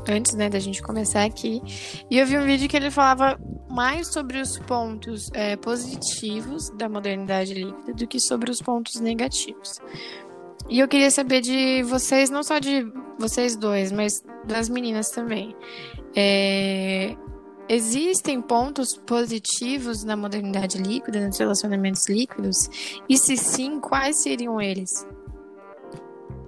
[0.09, 1.63] antes, né, da gente começar aqui.
[2.11, 3.39] E eu vi um vídeo que ele falava
[3.69, 9.79] mais sobre os pontos é, positivos da modernidade líquida do que sobre os pontos negativos.
[10.71, 12.87] E eu queria saber de vocês, não só de
[13.19, 15.55] vocês dois, mas das meninas também.
[16.15, 17.17] É,
[17.69, 23.03] existem pontos positivos na modernidade líquida, nos relacionamentos líquidos?
[23.09, 25.05] E se sim, quais seriam eles?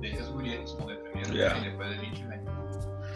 [0.00, 1.60] Deixa as gurias responder primeiro, yeah.
[1.60, 2.21] depois a gente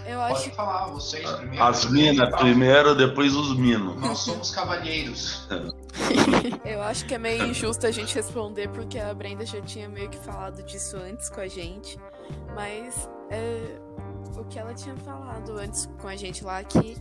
[0.06, 0.44] eu acho...
[0.44, 1.64] Pode falar, vocês primeiro.
[1.64, 4.00] As minas primeiro, depois os minos.
[4.00, 5.46] Nós somos cavalheiros.
[6.64, 10.08] Eu acho que é meio injusto a gente responder, porque a Brenda já tinha meio
[10.10, 11.98] que falado disso antes com a gente.
[12.54, 13.78] Mas é,
[14.36, 16.96] o que ela tinha falado antes com a gente lá, que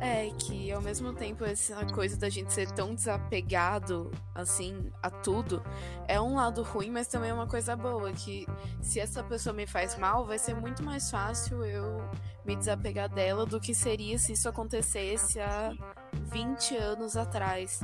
[0.00, 5.62] é que ao mesmo tempo essa coisa da gente ser tão desapegado assim a tudo
[6.06, 8.46] é um lado ruim, mas também é uma coisa boa que
[8.80, 11.98] se essa pessoa me faz mal, vai ser muito mais fácil eu
[12.44, 15.72] me desapegar dela do que seria se isso acontecesse há
[16.12, 17.80] 20 anos atrás.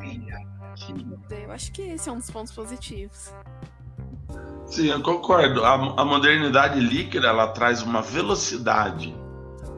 [1.31, 3.33] Eu acho que esse é um dos pontos positivos.
[4.67, 5.65] Sim, eu concordo.
[5.65, 9.15] A, a modernidade líquida ela traz uma velocidade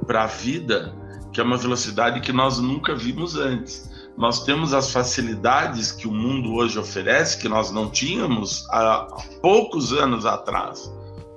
[0.07, 1.04] para a vida
[1.35, 3.90] que é uma velocidade que nós nunca vimos antes.
[4.16, 9.09] Nós temos as facilidades que o mundo hoje oferece, que nós não tínhamos há
[9.42, 10.88] poucos anos atrás,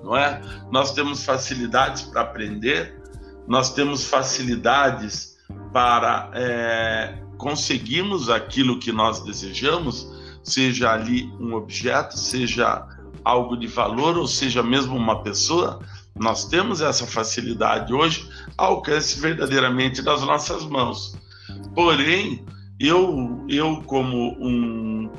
[0.04, 0.40] não é?
[0.72, 3.02] Nós temos facilidades para aprender,
[3.48, 5.36] nós temos facilidades
[5.74, 10.08] para é, conseguirmos aquilo que nós desejamos,
[10.44, 12.88] seja ali um objeto, seja
[13.24, 15.80] algo de valor, ou seja mesmo uma pessoa.
[16.20, 18.28] Nós temos essa facilidade hoje
[18.58, 21.16] ao alcance verdadeiramente das nossas mãos.
[21.74, 22.46] Porém,
[22.80, 25.10] eu, eu como um,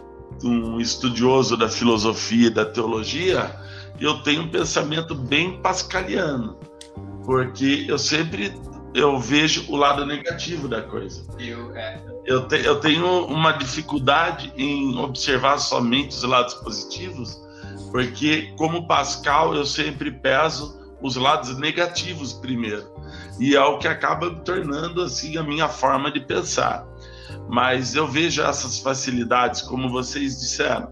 [0.43, 3.55] um estudioso da filosofia e da teologia,
[4.01, 6.59] eu tenho um pensamento bem pascaliano,
[7.25, 8.53] porque eu sempre
[8.95, 11.25] eu vejo o lado negativo da coisa.
[11.39, 12.01] Eu, é.
[12.25, 17.41] eu, te, eu tenho uma dificuldade em observar somente os lados positivos,
[17.91, 22.91] porque como Pascal eu sempre peso os lados negativos primeiro.
[23.39, 26.87] E é o que acaba tornando assim a minha forma de pensar.
[27.49, 30.91] Mas eu vejo essas facilidades, como vocês disseram,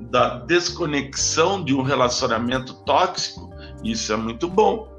[0.00, 3.50] da desconexão de um relacionamento tóxico,
[3.82, 4.92] isso é muito bom.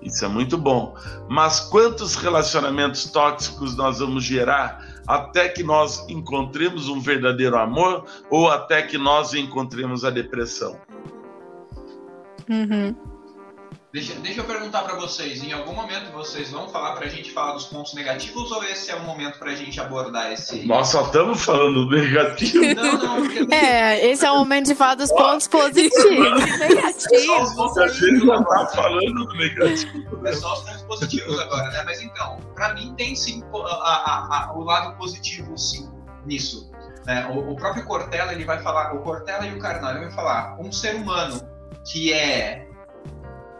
[0.00, 0.94] Isso é muito bom.
[1.28, 8.48] Mas quantos relacionamentos tóxicos nós vamos gerar até que nós encontremos um verdadeiro amor ou
[8.48, 10.78] até que nós encontremos a depressão?
[12.48, 12.94] Uhum.
[13.90, 17.32] Deixa, deixa eu perguntar para vocês, em algum momento vocês vão falar para a gente
[17.32, 20.66] falar dos pontos negativos ou esse é o momento para a gente abordar esse...
[20.66, 22.74] Nós só estamos falando do negativo.
[22.74, 23.54] Não, não, porque...
[23.54, 26.58] É, esse é o momento de falar dos pontos positivos.
[26.58, 27.78] negativos.
[27.78, 30.26] A gente já tá falando do negativo.
[30.26, 31.82] É só os pontos positivos agora, né?
[31.86, 35.88] Mas então, para mim tem sim a, a, a, o lado positivo sim
[36.26, 36.70] nisso.
[37.06, 37.26] Né?
[37.32, 40.58] O, o, próprio Cortella, ele vai falar, o Cortella e o Carnal, ele vai falar,
[40.60, 41.40] um ser humano
[41.90, 42.67] que é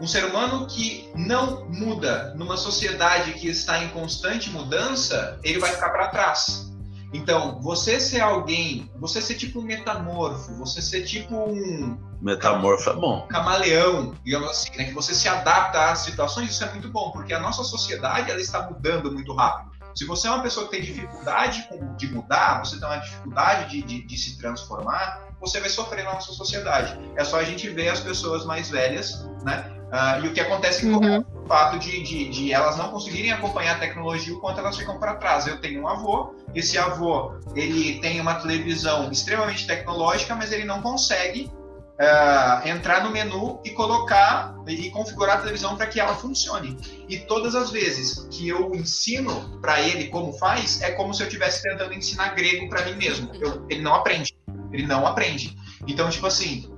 [0.01, 5.71] um ser humano que não muda numa sociedade que está em constante mudança, ele vai
[5.71, 6.69] ficar para trás.
[7.11, 12.93] Então, você ser alguém, você ser tipo um metamorfo, você ser tipo um Metamorfo é
[12.93, 13.25] bom.
[13.27, 14.83] camaleão, digamos assim, né?
[14.83, 18.41] Que você se adapta às situações, isso é muito bom, porque a nossa sociedade ela
[18.41, 19.71] está mudando muito rápido.
[19.95, 23.81] Se você é uma pessoa que tem dificuldade de mudar, você tem uma dificuldade de,
[23.81, 26.99] de, de se transformar, você vai sofrer na nossa sociedade.
[27.15, 29.78] É só a gente ver as pessoas mais velhas, né?
[29.91, 31.19] Ah, e o que acontece com Uhum.
[31.43, 34.99] o fato de, de, de elas não conseguirem acompanhar a tecnologia o quanto elas ficam
[34.99, 35.47] para trás.
[35.47, 40.81] Eu tenho um avô, esse avô ele tem uma televisão extremamente tecnológica, mas ele não
[40.81, 41.51] consegue
[41.99, 46.77] ah, entrar no menu e colocar e configurar a televisão para que ela funcione.
[47.09, 51.27] E todas as vezes que eu ensino para ele como faz, é como se eu
[51.27, 53.31] estivesse tentando ensinar grego para mim mesmo.
[53.33, 54.37] Eu- ele não aprende.
[54.71, 55.57] Ele não aprende.
[55.87, 56.71] Então, tipo assim,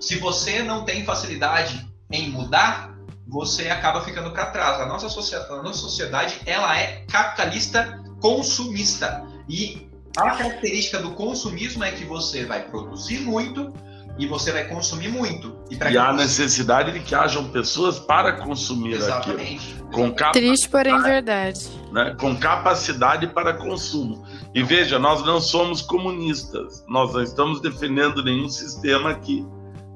[0.00, 2.94] se você não tem facilidade em mudar,
[3.26, 4.80] você acaba ficando para trás.
[4.80, 9.22] A nossa, sociedade, a nossa sociedade ela é capitalista consumista.
[9.48, 13.72] E a característica do consumismo é que você vai produzir muito
[14.18, 15.56] e você vai consumir muito.
[15.70, 19.04] E, E há você- necessidade de que hajam pessoas para consumir aquilo.
[19.04, 19.74] Exatamente.
[19.92, 21.68] Com, capa- Triste, porém verdade.
[21.92, 24.24] né, com capacidade para consumo.
[24.54, 26.84] E veja, nós não somos comunistas.
[26.88, 29.46] Nós não estamos defendendo nenhum sistema aqui.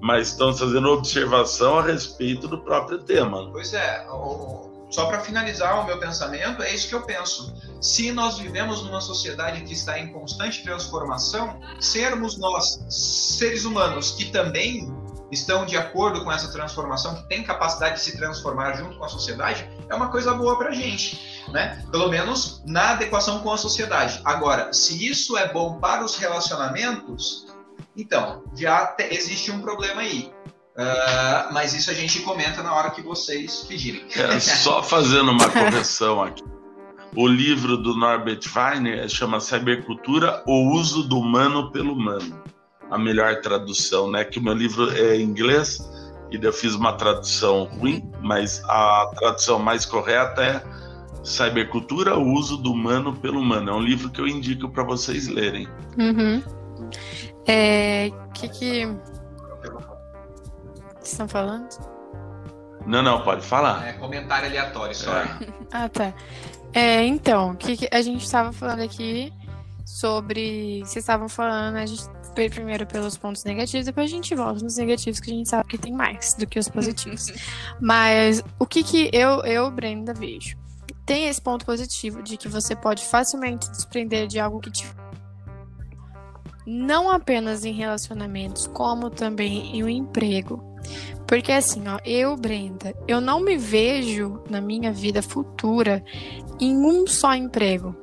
[0.03, 3.49] Mas estamos fazendo observação a respeito do próprio tema.
[3.53, 4.05] Pois é,
[4.91, 7.55] só para finalizar o meu pensamento, é isso que eu penso.
[7.81, 14.25] Se nós vivemos numa sociedade que está em constante transformação, sermos nós, seres humanos, que
[14.27, 14.93] também
[15.31, 19.09] estão de acordo com essa transformação, que têm capacidade de se transformar junto com a
[19.09, 21.83] sociedade, é uma coisa boa para gente, né?
[21.91, 24.21] Pelo menos na adequação com a sociedade.
[24.25, 27.47] Agora, se isso é bom para os relacionamentos,
[27.97, 30.31] então já te- existe um problema aí.
[30.77, 34.05] Ah, mas isso a gente comenta na hora que vocês pedirem.
[34.17, 36.43] É, só fazendo uma correção aqui.
[37.15, 42.43] O livro do Norbert Weiner chama Cybercultura, o uso do humano pelo humano.
[42.91, 44.25] A melhor tradução, né?
[44.25, 45.79] Que o meu livro é em inglês
[46.31, 50.63] e eu fiz uma tradução ruim, mas a tradução mais correta é
[51.23, 53.71] Cybercultura, o uso do humano pelo humano.
[53.71, 55.69] É um livro que eu indico para vocês lerem.
[55.99, 56.43] Uhum.
[57.47, 58.11] É.
[58.35, 58.87] Que que.
[61.01, 61.69] Vocês estão falando?
[62.87, 63.87] Não, não, pode falar.
[63.87, 65.17] É comentário aleatório só.
[65.17, 65.27] É.
[65.75, 66.13] Ah, tá.
[66.75, 69.33] É, então, que, que a gente estava falando aqui
[69.87, 70.81] sobre.
[70.81, 72.03] Vocês estavam falando, a gente
[72.35, 75.69] foi primeiro pelos pontos negativos, depois a gente volta nos negativos, que a gente sabe
[75.69, 77.33] que tem mais do que os positivos.
[77.81, 80.57] Mas o que que eu, eu, Brenda, vejo?
[81.05, 84.87] Tem esse ponto positivo de que você pode facilmente desprender de algo que te.
[86.67, 90.63] Não apenas em relacionamentos, como também em um emprego.
[91.27, 96.05] Porque assim, ó, eu, Brenda, eu não me vejo na minha vida futura
[96.61, 97.97] em um só emprego.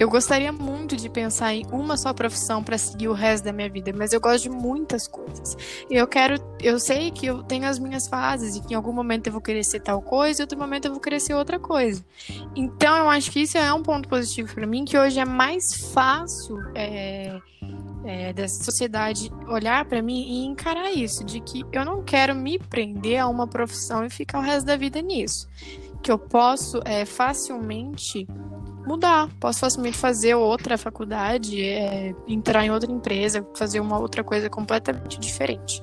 [0.00, 3.68] Eu gostaria muito de pensar em uma só profissão para seguir o resto da minha
[3.68, 5.54] vida, mas eu gosto de muitas coisas.
[5.90, 8.94] E eu quero, eu sei que eu tenho as minhas fases e que em algum
[8.94, 11.58] momento eu vou querer ser tal coisa, e outro momento eu vou querer ser outra
[11.58, 12.02] coisa.
[12.56, 15.92] Então eu acho que isso é um ponto positivo para mim, que hoje é mais
[15.92, 17.38] fácil é,
[18.04, 22.58] é, dessa sociedade olhar para mim e encarar isso, de que eu não quero me
[22.58, 25.48] prender a uma profissão e ficar o resto da vida nisso.
[26.02, 28.26] Que eu posso é, facilmente
[28.86, 34.48] mudar, posso facilmente fazer outra faculdade, é, entrar em outra empresa, fazer uma outra coisa
[34.48, 35.82] completamente diferente.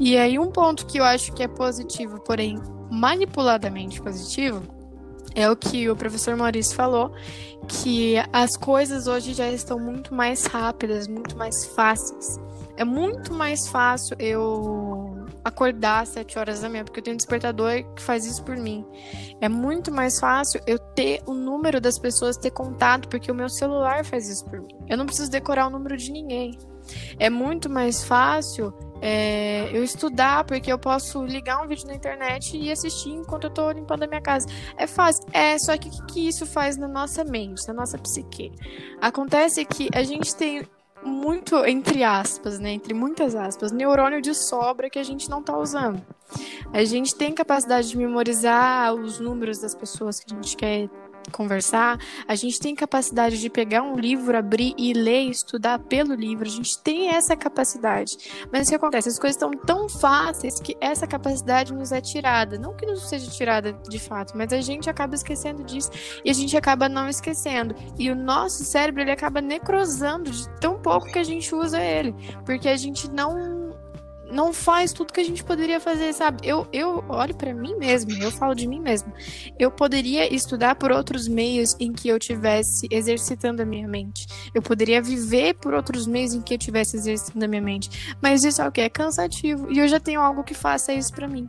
[0.00, 2.58] E aí, um ponto que eu acho que é positivo, porém
[2.90, 4.62] manipuladamente positivo,
[5.34, 7.12] é o que o professor Maurício falou,
[7.66, 12.38] que as coisas hoje já estão muito mais rápidas, muito mais fáceis.
[12.76, 17.18] É muito mais fácil eu acordar às 7 horas da manhã, porque eu tenho um
[17.18, 18.84] despertador que faz isso por mim.
[19.40, 23.48] É muito mais fácil eu ter o número das pessoas, ter contato, porque o meu
[23.48, 24.74] celular faz isso por mim.
[24.88, 26.58] Eu não preciso decorar o número de ninguém.
[27.18, 32.56] É muito mais fácil é, eu estudar, porque eu posso ligar um vídeo na internet
[32.56, 34.46] e assistir enquanto eu tô limpando a minha casa.
[34.76, 35.24] É fácil.
[35.32, 38.52] É, só que o que, que isso faz na nossa mente, na nossa psique?
[39.00, 40.66] Acontece que a gente tem
[41.04, 42.70] muito, entre aspas, né?
[42.70, 46.02] Entre muitas aspas, neurônio de sobra que a gente não tá usando.
[46.72, 50.88] A gente tem capacidade de memorizar os números das pessoas que a gente quer
[51.30, 56.46] conversar, a gente tem capacidade de pegar um livro, abrir e ler estudar pelo livro,
[56.46, 58.16] a gente tem essa capacidade.
[58.52, 59.08] Mas o que acontece?
[59.08, 62.58] As coisas estão tão fáceis que essa capacidade nos é tirada.
[62.58, 65.90] Não que nos seja tirada de fato, mas a gente acaba esquecendo disso
[66.24, 67.74] e a gente acaba não esquecendo.
[67.98, 72.14] E o nosso cérebro ele acaba necrosando de tão pouco que a gente usa ele,
[72.44, 73.63] porque a gente não
[74.34, 76.46] não faz tudo que a gente poderia fazer, sabe?
[76.46, 79.12] Eu, eu olho para mim mesmo, eu falo de mim mesmo.
[79.58, 84.26] Eu poderia estudar por outros meios em que eu tivesse exercitando a minha mente.
[84.52, 88.16] Eu poderia viver por outros meios em que eu tivesse exercitando a minha mente.
[88.20, 88.80] Mas isso é o que?
[88.80, 89.70] É cansativo.
[89.70, 91.48] E eu já tenho algo que faça isso para mim.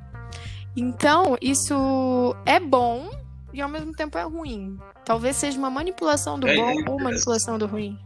[0.77, 3.09] Então, isso é bom
[3.51, 4.77] e ao mesmo tempo é ruim.
[5.05, 7.97] Talvez seja uma manipulação do É, bom é ou manipulação do ruim.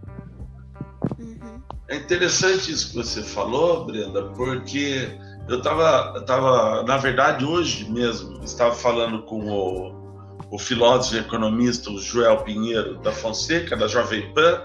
[1.18, 1.62] Uhum.
[1.88, 5.10] É interessante isso que você falou, Brenda, porque
[5.48, 11.90] eu estava, tava, na verdade, hoje mesmo, estava falando com o, o filósofo e economista
[11.90, 14.62] o Joel Pinheiro da Fonseca, da Jovem Pan.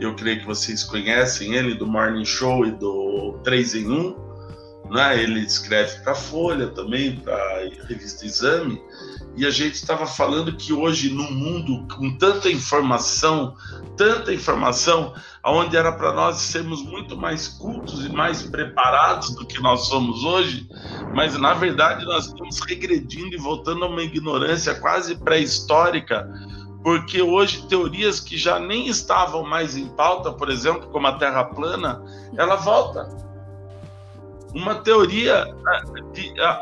[0.00, 4.26] Eu creio que vocês conhecem ele, do Morning Show e do 3 em 1.
[4.90, 5.22] Né?
[5.22, 8.82] Ele escreve para a Folha também, para a revista Exame.
[9.36, 13.54] E a gente estava falando que hoje, no mundo com tanta informação,
[13.94, 15.12] tanta informação,
[15.44, 20.24] onde era para nós sermos muito mais cultos e mais preparados do que nós somos
[20.24, 20.66] hoje,
[21.14, 26.26] mas na verdade nós estamos regredindo e voltando a uma ignorância quase pré-histórica,
[26.82, 31.44] porque hoje teorias que já nem estavam mais em pauta, por exemplo, como a Terra
[31.44, 32.02] plana,
[32.38, 33.06] ela volta.
[34.54, 35.44] Uma teoria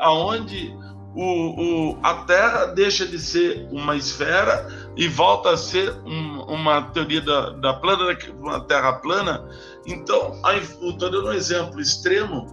[0.01, 0.75] aonde
[1.15, 6.83] o, o, a Terra deixa de ser uma esfera e volta a ser um- uma
[6.83, 9.45] teoria da, da plana, uma Terra plana.
[9.87, 12.47] Então, estou dando um exemplo extremo,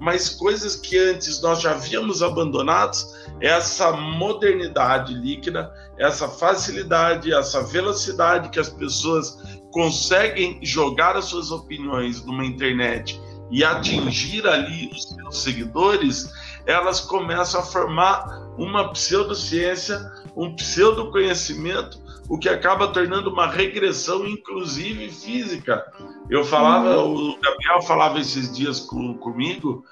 [0.00, 2.96] mas coisas que antes nós já havíamos abandonado,
[3.40, 9.38] essa modernidade líquida, essa facilidade, essa velocidade que as pessoas
[9.70, 16.30] conseguem jogar as suas opiniões numa internet e atingir ali os seus seguidores,
[16.66, 20.00] elas começam a formar uma pseudociência,
[20.36, 21.98] um pseudoconhecimento,
[22.28, 25.84] o que acaba tornando uma regressão, inclusive física.
[26.28, 29.84] Eu falava, o Gabriel falava esses dias com, comigo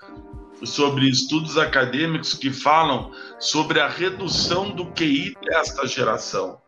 [0.65, 6.61] sobre estudos acadêmicos que falam sobre a redução do QI desta geração.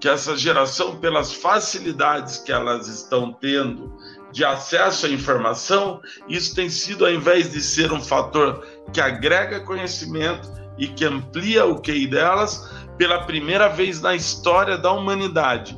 [0.00, 3.96] Que essa geração, pelas facilidades que elas estão tendo
[4.32, 9.60] de acesso à informação, isso tem sido, ao invés de ser um fator que agrega
[9.60, 15.76] conhecimento e que amplia o QI delas, pela primeira vez na história da humanidade,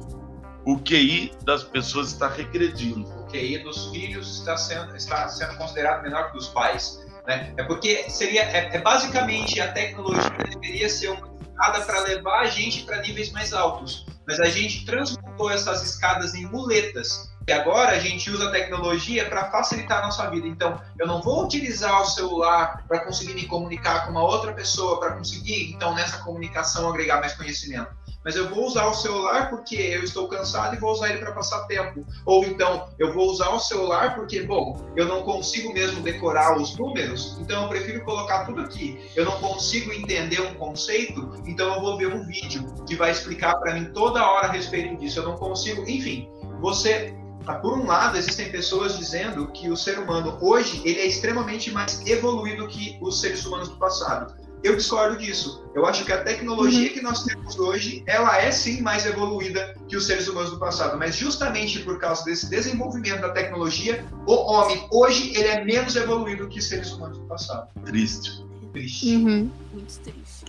[0.66, 3.09] o QI das pessoas está regredindo.
[3.20, 7.05] O QI dos filhos está sendo, está sendo considerado menor que dos pais.
[7.26, 7.52] Né?
[7.57, 12.46] É porque seria, é, é basicamente a tecnologia deveria ser uma escada para levar a
[12.46, 17.34] gente para níveis mais altos, mas a gente transmutou essas escadas em muletas.
[17.47, 20.47] E agora a gente usa a tecnologia para facilitar a nossa vida.
[20.47, 24.99] Então, eu não vou utilizar o celular para conseguir me comunicar com uma outra pessoa,
[24.99, 29.76] para conseguir, então, nessa comunicação agregar mais conhecimento mas eu vou usar o celular porque
[29.76, 32.05] eu estou cansado e vou usar ele para passar tempo.
[32.24, 36.74] Ou então, eu vou usar o celular porque, bom, eu não consigo mesmo decorar os
[36.76, 38.99] números, então eu prefiro colocar tudo aqui.
[39.14, 43.57] Eu não consigo entender um conceito, então eu vou ver um vídeo que vai explicar
[43.57, 45.18] para mim toda hora a respeito disso.
[45.18, 46.30] Eu não consigo, enfim,
[46.61, 47.14] você
[47.53, 52.01] por um lado, existem pessoas dizendo que o ser humano hoje ele é extremamente mais
[52.07, 54.34] evoluído que os seres humanos do passado.
[54.62, 55.62] Eu discordo disso.
[55.74, 59.95] Eu acho que a tecnologia que nós temos hoje, ela é sim mais evoluída que
[59.95, 64.88] os seres humanos do passado, mas justamente por causa desse desenvolvimento da tecnologia, o homem
[64.90, 67.68] hoje ele é menos evoluído que os seres humanos do passado.
[67.84, 68.42] Triste.
[68.72, 69.14] Triste.
[69.14, 69.51] Uhum.
[69.70, 70.45] Muito triste.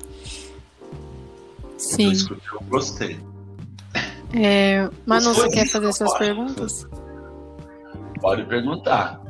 [1.78, 2.06] Sim.
[2.06, 3.35] Eu escutei, eu gostei.
[4.36, 6.26] É, Manu, você quer fazer suas pode.
[6.26, 6.88] perguntas?
[8.22, 9.22] Pode perguntar.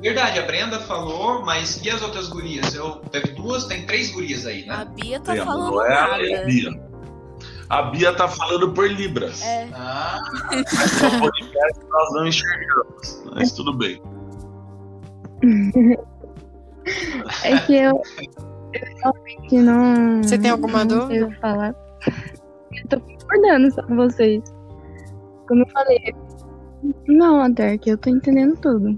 [0.00, 2.74] Verdade, a Brenda falou, mas e as outras gurias?
[2.74, 4.88] Eu teve duas, tem três gurias aí, A né?
[4.94, 6.44] Bia tá a falando Manuela e a nada.
[6.46, 6.86] Bia.
[7.68, 9.42] A Bia tá falando por Libras.
[9.42, 10.18] É, Ah,
[10.52, 14.00] No podcast nós não enxergamos, mas tudo bem.
[17.42, 18.00] É que eu,
[18.72, 20.22] eu realmente não.
[20.22, 21.30] Você tem alguma dúvida?
[21.40, 21.74] falar.
[22.82, 24.42] Eu tô concordando só com vocês.
[25.48, 26.14] Como eu falei.
[27.08, 28.96] Não, que eu tô entendendo tudo.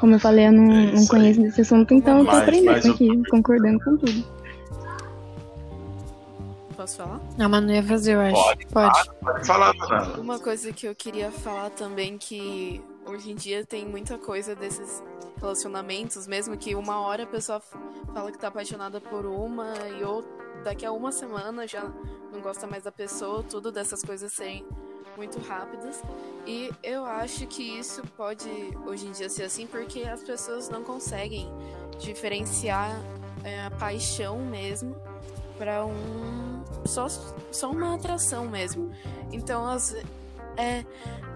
[0.00, 1.08] Como eu falei, eu não, É não aí.
[1.08, 4.24] conheço desse assunto, então eu tô Mas- aprendendo mas eu- aqui, concordando com tudo.
[6.76, 7.20] posso falar?
[7.38, 8.34] A Manu ia fazer, eu acho.
[8.42, 8.66] Pode.
[8.68, 9.10] Pode.
[9.20, 10.20] Pode falar, Fernanda.
[10.20, 15.02] Uma coisa que eu queria falar também que hoje em dia tem muita coisa desses
[15.38, 17.60] relacionamentos, mesmo que uma hora a pessoa
[18.14, 20.22] fala que tá apaixonada por uma e ou
[20.64, 21.82] daqui a uma semana já
[22.32, 24.66] não gosta mais da pessoa, tudo dessas coisas serem
[25.16, 26.02] muito rápidas.
[26.46, 28.48] E eu acho que isso pode
[28.86, 31.50] hoje em dia ser assim porque as pessoas não conseguem
[31.98, 32.98] diferenciar
[33.44, 34.94] é, a paixão mesmo
[35.58, 37.06] para um só,
[37.52, 38.90] só uma atração mesmo.
[39.32, 39.94] Então, as,
[40.56, 40.84] É,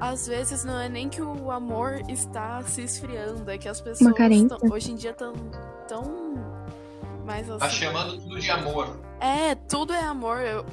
[0.00, 4.12] às vezes não é nem que o amor está se esfriando, é que as pessoas
[4.48, 5.32] tão- hoje em dia estão
[5.88, 6.34] tão
[7.24, 7.76] mais Tá assim.
[7.76, 9.00] chamando tudo de amor.
[9.20, 10.40] É, tudo é amor.
[10.40, 10.66] Eu,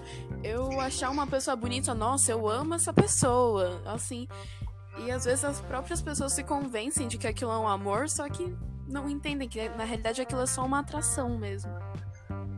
[0.44, 3.82] eu achar uma pessoa bonita, nossa, eu amo essa pessoa.
[3.86, 4.28] Assim.
[5.06, 8.28] E às vezes as próprias pessoas se convencem de que aquilo é um amor, só
[8.30, 8.54] que
[8.88, 11.72] não entendem que na realidade aquilo é só uma atração mesmo.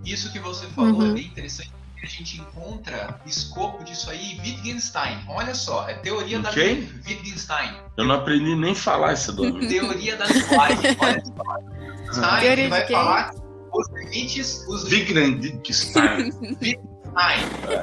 [0.03, 1.11] Isso que você falou Uhum.
[1.11, 1.71] é bem interessante.
[1.93, 5.23] porque A gente encontra escopo disso aí em Wittgenstein.
[5.29, 6.89] Olha só, é teoria da Quem?
[7.07, 7.77] Wittgenstein.
[7.95, 9.67] Eu não aprendi nem falar esse nome.
[9.67, 10.97] Teoria da linguagem.
[10.99, 12.19] Olha só.
[12.21, 12.95] Vai quem?
[12.95, 13.39] falar que
[13.74, 16.32] os limites, os Wittgenstein.
[16.41, 16.89] Wittgenstein.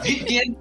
[0.04, 0.56] Wittgenstein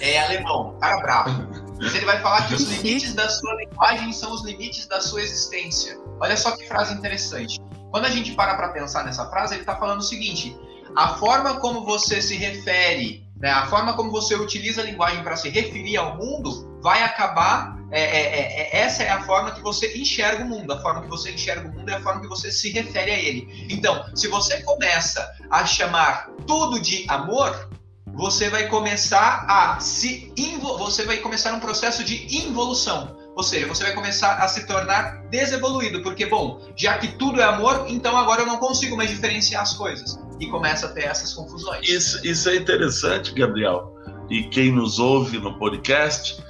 [0.00, 1.48] é alemão, cara bravo.
[1.80, 5.22] Mas ele vai falar que os limites da sua linguagem são os limites da sua
[5.22, 5.98] existência.
[6.20, 7.60] Olha só que frase interessante.
[7.90, 10.56] Quando a gente para para pensar nessa frase, ele está falando o seguinte:
[10.96, 15.36] a forma como você se refere, né, a forma como você utiliza a linguagem para
[15.36, 17.77] se referir ao mundo, vai acabar.
[17.90, 20.72] É, é, é, é, essa é a forma que você enxerga o mundo.
[20.72, 23.18] A forma que você enxerga o mundo é a forma que você se refere a
[23.18, 23.66] ele.
[23.70, 27.68] Então, se você começa a chamar tudo de amor,
[28.14, 33.16] você vai começar a se você vai começar um processo de involução.
[33.36, 37.44] Ou seja, você vai começar a se tornar desevoluído, porque bom, já que tudo é
[37.44, 41.32] amor, então agora eu não consigo mais diferenciar as coisas e começa a ter essas
[41.34, 41.88] confusões.
[41.88, 43.94] Isso, isso é interessante, Gabriel,
[44.28, 46.42] e quem nos ouve no podcast,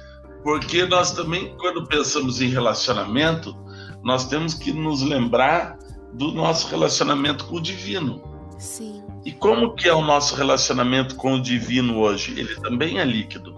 [0.43, 3.55] porque nós também, quando pensamos em relacionamento,
[4.03, 5.77] nós temos que nos lembrar
[6.13, 8.21] do nosso relacionamento com o divino.
[8.57, 9.03] Sim.
[9.25, 12.39] E como que é o nosso relacionamento com o divino hoje?
[12.39, 13.53] Ele também é líquido.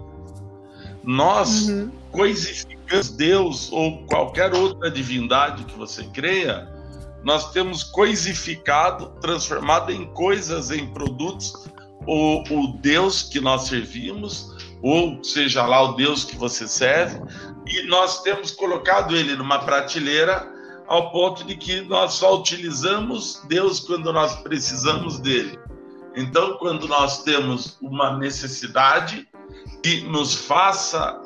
[1.02, 1.90] Nós Uhum.
[2.10, 6.68] coisificamos Deus ou qualquer outra divindade que você creia,
[7.24, 11.54] nós temos coisificado, transformado em coisas, em produtos,
[12.06, 14.51] o, o Deus que nós servimos,
[14.82, 17.20] ou seja lá o Deus que você serve,
[17.66, 20.50] e nós temos colocado ele numa prateleira
[20.88, 25.58] ao ponto de que nós só utilizamos Deus quando nós precisamos dele.
[26.14, 29.26] Então, quando nós temos uma necessidade
[29.82, 31.18] que nos faça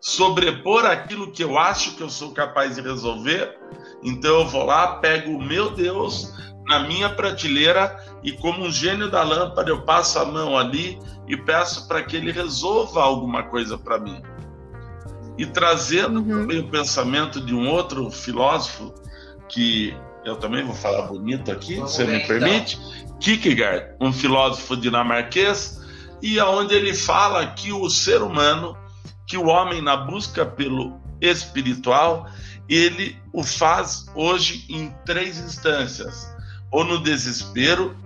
[0.00, 3.56] sobrepor aquilo que eu acho que eu sou capaz de resolver,
[4.02, 6.32] então eu vou lá, pego o meu Deus
[6.68, 11.36] na minha prateleira e, como um gênio da lâmpada, eu passo a mão ali e
[11.36, 14.22] peço para que ele resolva alguma coisa para mim.
[15.36, 16.40] E trazendo Uhum.
[16.40, 18.92] também o pensamento de um outro filósofo,
[19.48, 22.26] que eu também vou falar bonito aqui, Vamos se me então.
[22.28, 22.78] permite,
[23.20, 25.78] Kierkegaard, um filósofo dinamarquês,
[26.20, 28.76] e aonde ele fala que o ser humano,
[29.26, 32.26] que o homem na busca pelo espiritual,
[32.68, 36.28] ele o faz hoje em três instâncias:
[36.70, 37.96] ou no desespero,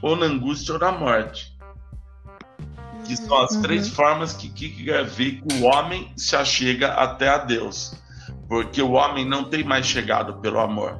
[0.00, 1.52] ou na angústia, ou na morte.
[3.04, 3.62] Que são as Uhum.
[3.62, 7.94] três formas que Kierkegaard vê que o homem se achega até a Deus.
[8.48, 10.98] Porque o homem não tem mais chegado pelo amor,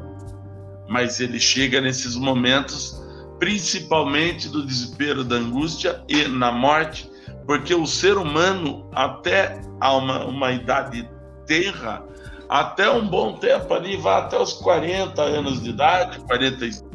[0.88, 3.00] mas ele chega nesses momentos,
[3.38, 7.08] principalmente do desespero, da angústia e na morte,
[7.46, 11.08] porque o ser humano, até a uma, uma idade
[11.46, 12.02] tenra,
[12.48, 16.88] até um bom tempo ali, vai até os 40 anos de idade, 45,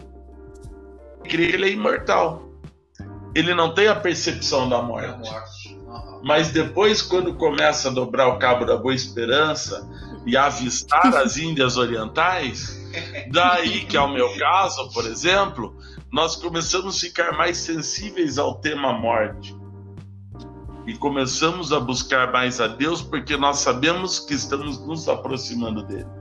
[1.28, 2.47] que ele é imortal.
[3.36, 5.78] Ele não tem a percepção da É morte.
[6.23, 9.88] Mas depois, quando começa a dobrar o cabo da Boa Esperança
[10.25, 12.78] e avistar as Índias Orientais,
[13.32, 15.78] daí que é o meu caso, por exemplo,
[16.11, 19.55] nós começamos a ficar mais sensíveis ao tema morte.
[20.88, 26.16] E começamos a buscar mais a Deus porque nós sabemos que estamos nos aproximando dele.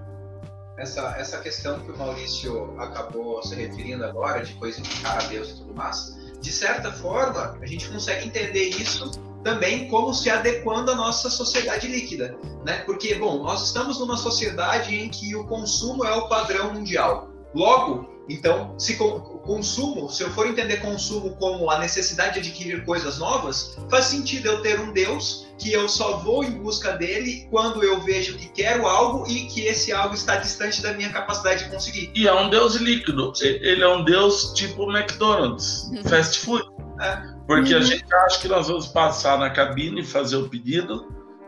[0.77, 5.55] Essa, essa questão que o Maurício acabou se referindo agora, de coisificar a Deus e
[5.57, 9.11] tudo mais, de certa forma, a gente consegue entender isso
[9.43, 12.79] também como se adequando à nossa sociedade líquida, né?
[12.85, 17.31] Porque, bom, nós estamos numa sociedade em que o consumo é o padrão mundial.
[17.55, 22.85] Logo, então, se co- consumo, se eu for entender consumo como a necessidade de adquirir
[22.85, 27.47] coisas novas, faz sentido eu ter um Deus que eu só vou em busca dele
[27.51, 31.64] quando eu vejo que quero algo e que esse algo está distante da minha capacidade
[31.64, 32.11] de conseguir.
[32.14, 33.33] E é um Deus líquido.
[33.41, 36.64] Ele é um Deus tipo McDonald's, fast food.
[37.01, 37.22] É.
[37.47, 37.83] Porque a Uhum.
[37.85, 41.07] gente acha que nós vamos passar na cabine e fazer o pedido,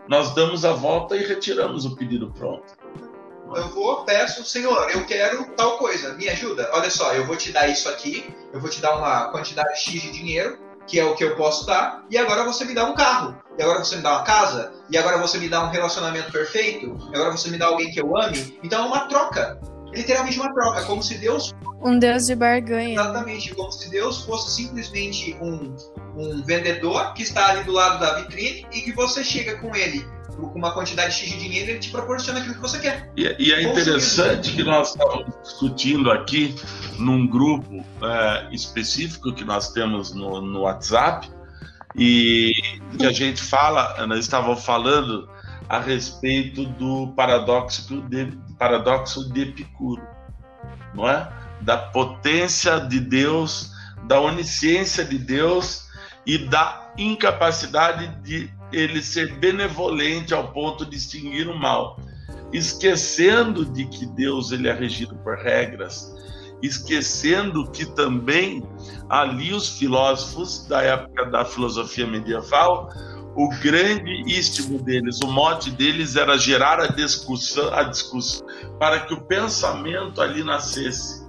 [0.09, 2.78] nós damos a volta e retiramos o pedido pronto.
[3.57, 6.71] Eu vou, peço, Senhor, eu quero tal coisa, me ajuda.
[6.73, 10.03] Olha só, eu vou te dar isso aqui, eu vou te dar uma quantidade X
[10.03, 12.95] de dinheiro, que é o que eu posso dar, e agora você me dá um
[12.95, 16.33] carro, e agora você me dá uma casa, e agora você me dá um relacionamento
[16.33, 18.59] perfeito, e agora você me dá alguém que eu ame.
[18.63, 19.61] Então é uma troca.
[19.93, 21.55] Literalmente uma troca, como se Deus.
[21.83, 22.95] Um Deus de barganha.
[22.95, 25.75] Exatamente, como se Deus fosse simplesmente um,
[26.17, 30.05] um vendedor que está ali do lado da vitrine e que você chega com ele
[30.47, 33.11] com uma quantidade X de dinheiro, ele te proporciona aquilo que você quer.
[33.17, 36.55] E, e é interessante que nós estamos discutindo aqui
[36.99, 41.29] num grupo é, específico que nós temos no, no WhatsApp
[41.97, 42.53] e
[42.97, 45.29] que a gente fala, nós estávamos falando
[45.69, 48.27] a respeito do paradoxo de,
[48.59, 50.03] paradoxo de Epicuro,
[50.95, 51.31] não é?
[51.61, 53.73] Da potência de Deus,
[54.07, 55.89] da onisciência de Deus
[56.27, 61.99] e da incapacidade de ele ser benevolente ao ponto de extinguir o mal,
[62.53, 66.15] esquecendo de que Deus ele é regido por regras,
[66.63, 68.63] esquecendo que também
[69.09, 72.91] ali os filósofos da época da filosofia medieval,
[73.39, 78.45] o grande istmo deles, o mote deles era gerar a discussão, a discussão
[78.81, 81.25] para que o pensamento ali nascesse.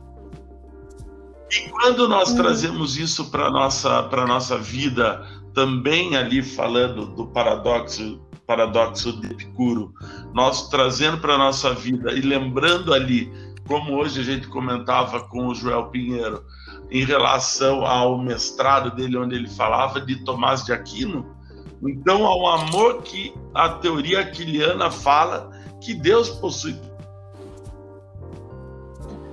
[1.51, 8.19] E quando nós trazemos isso para nossa para nossa vida também ali falando do paradoxo
[8.47, 9.93] paradoxo de Epicuro,
[10.33, 13.31] nós trazendo para a nossa vida e lembrando ali,
[13.67, 16.43] como hoje a gente comentava com o Joel Pinheiro,
[16.89, 21.37] em relação ao mestrado dele, onde ele falava de Tomás de Aquino,
[21.83, 26.75] então ao amor que a teoria aquiliana fala que Deus possui.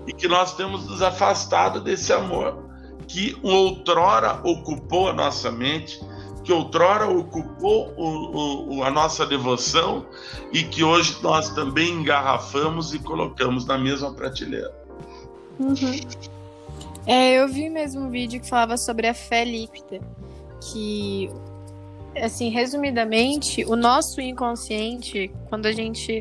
[0.07, 2.65] E que nós temos nos afastado desse amor
[3.09, 6.01] que outrora ocupou a nossa mente,
[6.45, 10.07] que outrora ocupou o, o, a nossa devoção
[10.53, 14.73] e que hoje nós também engarrafamos e colocamos na mesma prateleira.
[15.59, 16.01] Uhum.
[17.07, 20.01] É, eu vi mesmo um vídeo que falava sobre a fé líquida,
[20.61, 21.31] que,
[22.23, 26.21] assim, resumidamente, o nosso inconsciente, quando a gente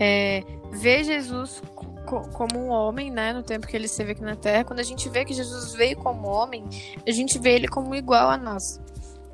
[0.00, 0.42] é,
[0.72, 1.62] vê Jesus
[2.06, 5.08] como um homem, né, no tempo que ele esteve aqui na Terra, quando a gente
[5.08, 6.64] vê que Jesus veio como homem,
[7.06, 8.80] a gente vê ele como igual a nós.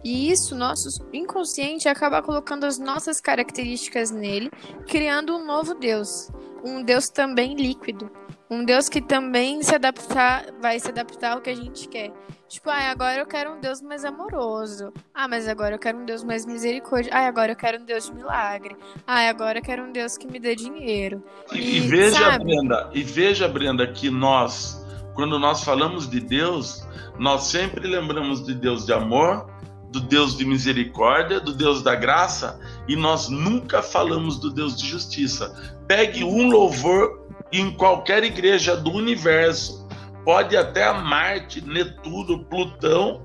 [0.03, 4.51] E isso, nosso inconsciente acaba colocando as nossas características nele,
[4.89, 6.29] criando um novo Deus.
[6.65, 8.11] Um Deus também líquido.
[8.53, 12.13] Um Deus que também se adaptar, vai se adaptar ao que a gente quer.
[12.47, 14.93] Tipo, ah, agora eu quero um Deus mais amoroso.
[15.15, 17.11] Ah, mas agora eu quero um Deus mais misericórdia.
[17.15, 18.77] Ah, agora eu quero um Deus de milagre.
[19.07, 21.25] Ah, agora eu quero um Deus que me dê dinheiro.
[21.51, 22.45] E, e veja, sabe?
[22.45, 26.87] Brenda, e veja, Brenda, que nós, quando nós falamos de Deus,
[27.19, 29.51] nós sempre lembramos de Deus de amor,
[29.91, 34.87] do Deus de misericórdia, do Deus da graça, e nós nunca falamos do Deus de
[34.87, 35.79] justiça.
[35.89, 37.22] Pegue um louvor
[37.53, 39.87] em qualquer igreja do universo,
[40.25, 43.23] pode até a Marte, Netuno, Plutão,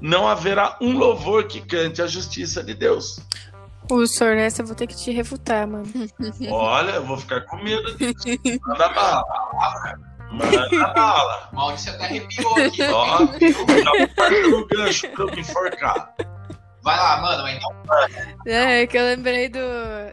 [0.00, 3.20] não haverá um louvor que cante a justiça de Deus.
[3.90, 5.84] O senhor, essa eu vou ter que te refutar, mano.
[6.50, 8.40] Olha, eu vou ficar com medo disso.
[8.66, 9.24] Manda bala.
[10.30, 11.48] Manda bala.
[11.52, 12.82] Maurício até arrepiou aqui.
[12.82, 16.14] Ó, já parta no gancho pra eu me enforcar.
[16.84, 17.70] Vai lá, mano, então.
[18.46, 19.58] É, que eu lembrei do.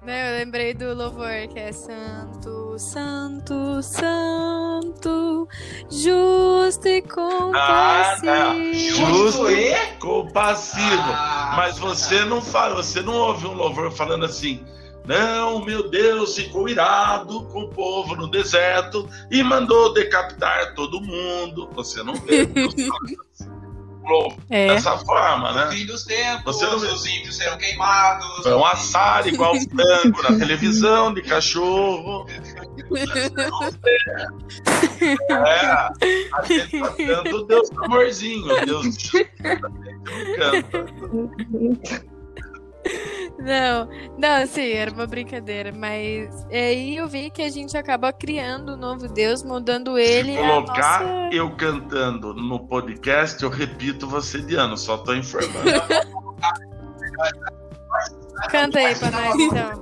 [0.03, 5.49] Né, eu lembrei do louvor que é Santo, Santo, Santo,
[5.89, 7.57] justo e compassivo.
[7.57, 8.73] Ah, não.
[8.73, 11.11] Justo e compassivo.
[11.13, 14.65] Ah, Mas você não fala, você não ouve um louvor falando assim.
[15.05, 21.69] Não, meu Deus ficou irado com o povo no deserto e mandou decapitar todo mundo.
[21.73, 22.47] Você não vê.
[24.49, 24.67] é.
[24.67, 25.65] dessa forma, né?
[25.65, 26.75] No fim dos tempos, Você não...
[26.75, 28.43] os ímpios serão queimados.
[28.43, 32.25] Vão assar igual frango na televisão de cachorro.
[35.29, 38.97] é, a gente tá cantando Deus amorzinho, Deus
[39.41, 39.71] canta.
[43.41, 48.73] Não, não, sim, era uma brincadeira, mas aí eu vi que a gente acaba criando
[48.73, 50.33] um novo Deus, mudando ele.
[50.33, 51.35] Se colocar nossa...
[51.35, 55.61] eu cantando no podcast, eu repito você de ano, só tô informando.
[58.49, 59.79] Canta aí pra nós, então.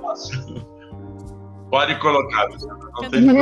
[1.70, 3.26] Pode colocar, não tem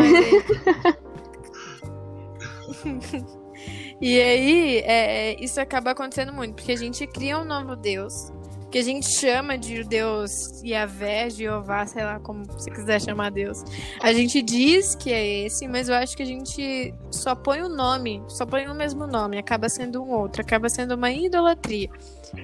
[4.01, 8.31] E aí, é, isso acaba acontecendo muito, porque a gente cria um novo Deus
[8.71, 13.65] que a gente chama de Deus Yahvé, Jeová, sei lá como você quiser chamar Deus.
[14.01, 17.69] A gente diz que é esse, mas eu acho que a gente só põe o
[17.69, 21.89] nome, só põe o mesmo nome, acaba sendo um outro, acaba sendo uma idolatria.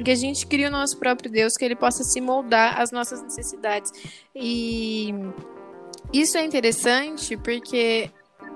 [0.03, 3.23] Que a gente cria o nosso próprio Deus, que ele possa se moldar às nossas
[3.23, 3.93] necessidades.
[4.35, 5.15] E
[6.13, 8.11] isso é interessante porque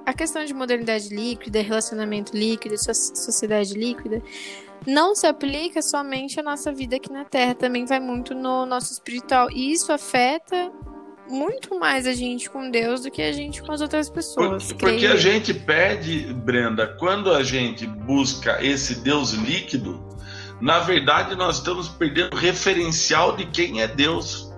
[0.07, 4.23] a questão de modernidade líquida, relacionamento líquido, sociedade líquida,
[4.87, 8.93] não se aplica somente à nossa vida aqui na Terra, também vai muito no nosso
[8.93, 9.51] espiritual.
[9.51, 10.70] E isso afeta
[11.31, 14.72] muito mais a gente com Deus do que a gente com as outras pessoas.
[14.72, 20.03] Porque, porque a gente perde, Brenda, quando a gente busca esse Deus líquido,
[20.61, 24.51] na verdade nós estamos perdendo o referencial de quem é Deus.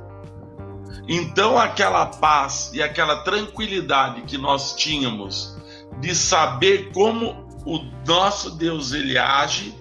[1.08, 5.56] Então aquela paz e aquela tranquilidade que nós tínhamos
[6.00, 9.74] de saber como o nosso Deus ele age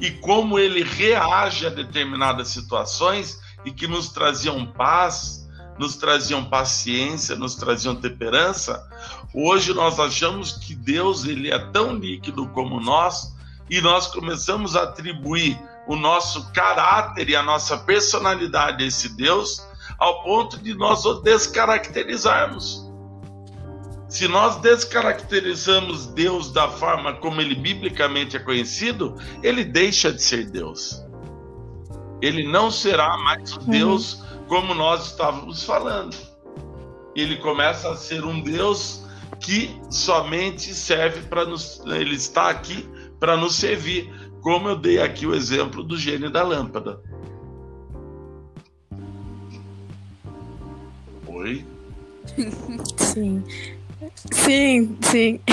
[0.00, 7.34] e como ele reage a determinadas situações e que nos traziam paz, nos traziam paciência,
[7.36, 8.86] nos traziam temperança.
[9.34, 13.34] Hoje nós achamos que Deus ele é tão líquido como nós
[13.68, 19.62] e nós começamos a atribuir o nosso caráter e a nossa personalidade a esse Deus
[19.98, 22.85] ao ponto de nós o descaracterizarmos.
[24.08, 30.48] Se nós descaracterizamos Deus da forma como ele biblicamente é conhecido, ele deixa de ser
[30.50, 31.04] Deus.
[32.22, 34.44] Ele não será mais o Deus uhum.
[34.46, 36.16] como nós estávamos falando.
[37.14, 39.04] Ele começa a ser um Deus
[39.40, 41.82] que somente serve para nos.
[41.86, 42.88] Ele está aqui
[43.18, 47.00] para nos servir, como eu dei aqui o exemplo do gênio da lâmpada.
[51.26, 51.66] Oi?
[52.96, 53.42] Sim.
[54.32, 55.40] Sim, sim.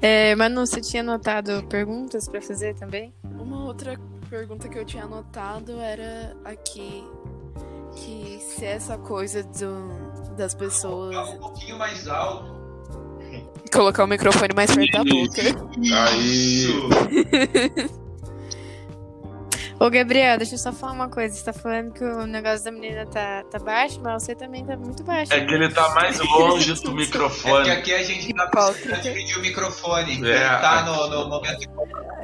[0.00, 3.14] É, Manu, você tinha anotado perguntas para fazer também?
[3.38, 3.96] Uma outra
[4.28, 7.04] pergunta que eu tinha anotado era aqui
[7.94, 11.14] que se essa coisa do, das pessoas.
[11.14, 12.52] Colocar um pouquinho mais alto.
[13.72, 15.42] Colocar o microfone mais perto da boca.
[16.08, 16.66] Aí.
[19.82, 21.34] Ô, Gabriel, deixa eu só falar uma coisa.
[21.34, 24.76] Você tá falando que o negócio da menina tá, tá baixo, mas você também tá
[24.76, 25.34] muito baixo.
[25.34, 27.68] É que ele tá mais longe do microfone.
[27.68, 30.24] É que aqui a gente tá precisando dividir o microfone.
[30.24, 31.68] É, tá no, no momento.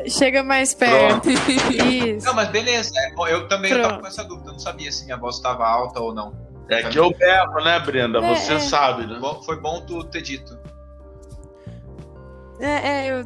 [0.06, 1.28] Chega mais perto.
[1.28, 2.24] Isso.
[2.24, 2.92] Não, mas beleza.
[2.96, 3.88] É, eu também Pronto.
[3.88, 4.50] tava com essa dúvida.
[4.50, 6.32] Eu não sabia se minha voz tava alta ou não.
[6.68, 8.24] É que eu berro, né, Brenda?
[8.24, 8.60] É, Você é.
[8.60, 9.18] sabe, né?
[9.44, 10.56] Foi bom tu ter dito.
[12.60, 13.24] É, é, eu.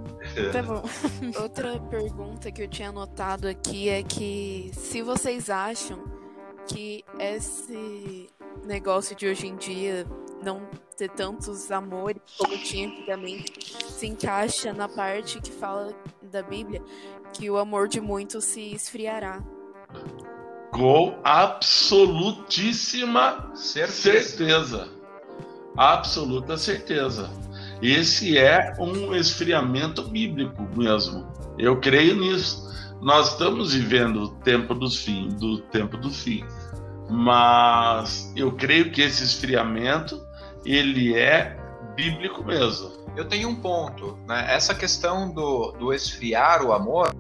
[0.53, 0.83] Tá bom.
[1.41, 6.03] Outra pergunta que eu tinha anotado aqui é que se vocês acham
[6.67, 8.29] que esse
[8.65, 10.07] negócio de hoje em dia
[10.43, 10.67] não
[10.97, 16.83] ter tantos amores como tinha antigamente se encaixa na parte que fala da Bíblia
[17.33, 19.43] que o amor de muitos se esfriará.
[20.71, 23.93] Com absolutíssima certeza.
[23.93, 24.89] certeza.
[25.77, 27.31] Absoluta certeza.
[27.83, 31.27] Esse é um esfriamento bíblico mesmo.
[31.59, 32.71] Eu creio nisso.
[33.01, 36.45] Nós estamos vivendo o tempo dos fim, do tempo do fim.
[37.11, 40.25] Mas eu creio que esse esfriamento
[40.65, 41.57] ele é
[41.97, 43.03] bíblico mesmo.
[43.17, 44.47] Eu tenho um ponto, né?
[44.49, 47.13] Essa questão do, do esfriar o amor.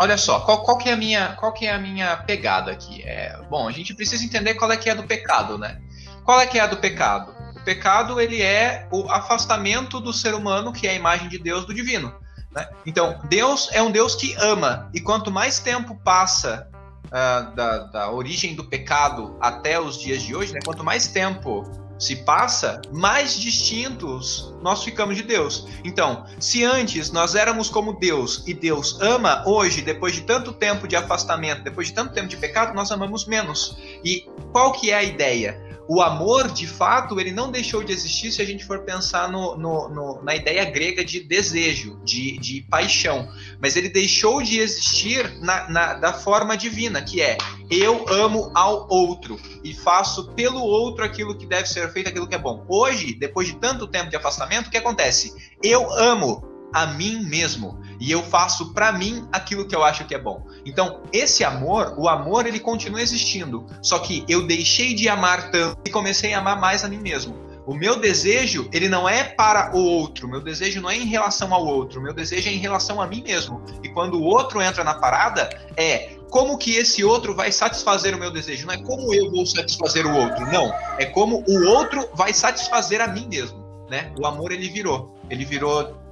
[0.00, 3.02] Olha só, qual, qual, que é a minha, qual que é a minha pegada aqui?
[3.02, 5.80] É, bom, a gente precisa entender qual é que é do pecado, né?
[6.24, 7.33] Qual é que é a do pecado?
[7.64, 11.74] Pecado ele é o afastamento do ser humano, que é a imagem de Deus, do
[11.74, 12.14] divino.
[12.54, 12.68] Né?
[12.86, 16.68] Então, Deus é um Deus que ama, e quanto mais tempo passa
[17.06, 20.60] uh, da, da, origem do pecado até os dias de hoje, né?
[20.64, 21.64] quanto mais tempo
[21.98, 25.66] se passa, mais distintos nós ficamos de Deus.
[25.84, 30.88] Então, se antes nós éramos como Deus e Deus ama, hoje, depois de tanto tempo
[30.88, 33.78] de afastamento, depois de tanto tempo de pecado, nós amamos menos.
[34.04, 35.63] E qual que é a ideia?
[35.86, 39.56] O amor, de fato, ele não deixou de existir se a gente for pensar no,
[39.56, 43.28] no, no, na ideia grega de desejo, de, de paixão.
[43.60, 47.36] Mas ele deixou de existir na, na, da forma divina, que é
[47.70, 52.34] eu amo ao outro e faço pelo outro aquilo que deve ser feito, aquilo que
[52.34, 52.64] é bom.
[52.68, 55.34] Hoje, depois de tanto tempo de afastamento, o que acontece?
[55.62, 60.14] Eu amo a mim mesmo e eu faço para mim aquilo que eu acho que
[60.14, 60.44] é bom.
[60.66, 65.78] Então, esse amor, o amor ele continua existindo, só que eu deixei de amar tanto
[65.86, 67.44] e comecei a amar mais a mim mesmo.
[67.66, 71.54] O meu desejo, ele não é para o outro, meu desejo não é em relação
[71.54, 73.62] ao outro, meu desejo é em relação a mim mesmo.
[73.82, 78.18] E quando o outro entra na parada, é como que esse outro vai satisfazer o
[78.18, 82.06] meu desejo, não é como eu vou satisfazer o outro, não, é como o outro
[82.12, 84.12] vai satisfazer a mim mesmo, né?
[84.18, 86.03] O amor ele virou, ele virou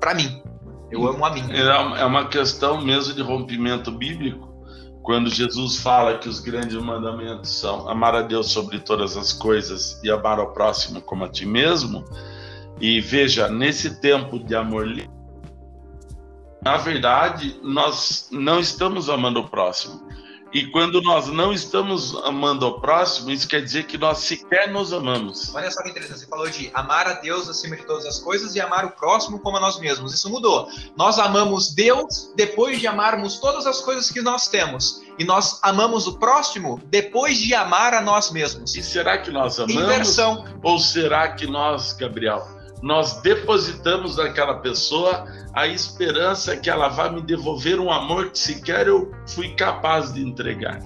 [0.00, 0.42] para mim.
[0.90, 1.44] Eu amo a mim.
[1.50, 4.48] É, é uma questão mesmo de rompimento bíblico.
[5.02, 10.00] Quando Jesus fala que os grandes mandamentos são amar a Deus sobre todas as coisas
[10.02, 12.04] e amar ao próximo como a ti mesmo,
[12.80, 15.10] e veja, nesse tempo de amor livre,
[16.62, 20.06] na verdade, nós não estamos amando o próximo.
[20.52, 24.92] E quando nós não estamos amando ao próximo, isso quer dizer que nós sequer nos
[24.92, 25.54] amamos.
[25.54, 28.54] Olha só que interessante, você falou de amar a Deus acima de todas as coisas
[28.56, 30.12] e amar o próximo como a nós mesmos.
[30.12, 30.68] Isso mudou.
[30.96, 35.02] Nós amamos Deus depois de amarmos todas as coisas que nós temos.
[35.18, 38.74] E nós amamos o próximo depois de amar a nós mesmos.
[38.74, 39.82] E será que nós amamos?
[39.82, 40.44] Inversão.
[40.62, 47.20] Ou será que nós, Gabriel, nós depositamos naquela pessoa a esperança que ela vai me
[47.22, 50.78] devolver um amor que sequer eu fui capaz de entregar.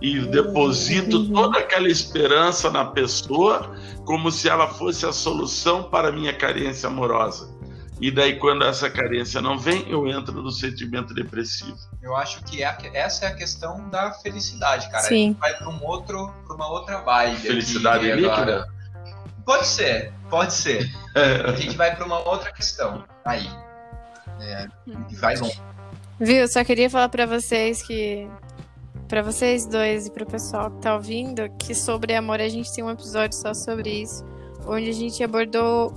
[0.00, 1.32] E deposito Uhum.
[1.32, 6.88] toda aquela esperança na pessoa como se ela fosse a solução para a minha carência
[6.88, 7.52] amorosa.
[8.00, 11.76] E daí, quando essa carência não vem, eu entro no sentimento depressivo.
[12.02, 15.04] Eu acho que é a- essa é a questão da felicidade, cara.
[15.04, 15.14] Sim.
[15.14, 17.36] A gente vai para um outro, para uma outra vibe.
[17.36, 18.34] aqui Felicidade agora.
[18.34, 18.68] líquida?
[19.46, 20.90] Pode ser, pode ser.
[21.46, 23.04] A gente vai para uma outra questão.
[23.22, 23.46] Aí.
[24.40, 24.66] É,
[25.10, 25.60] e vai longe.
[26.18, 26.48] Viu?
[26.48, 28.26] Só queria falar pra vocês que.
[29.06, 32.82] Pra vocês dois e pro pessoal que tá ouvindo, que sobre amor a gente tem
[32.82, 34.24] um episódio só sobre isso,
[34.66, 35.92] onde a gente abordou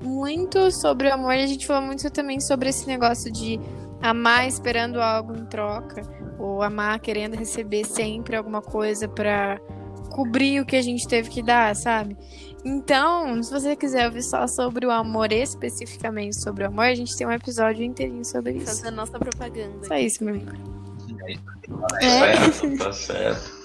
[0.00, 3.58] muito sobre o amor e a gente falou muito também sobre esse negócio de
[4.00, 6.02] amar esperando algo em troca,
[6.38, 9.58] ou amar querendo receber sempre alguma coisa pra
[10.12, 12.16] cobrir o que a gente teve que dar, sabe?
[12.64, 17.14] Então, se você quiser ouvir só sobre o amor, especificamente sobre o amor, a gente
[17.14, 18.66] tem um episódio inteirinho sobre isso.
[18.66, 19.86] Fazer a nossa propaganda.
[19.86, 20.52] Só isso, meu amigo.
[21.20, 22.78] É isso aí.
[22.78, 23.64] certo, tá certo.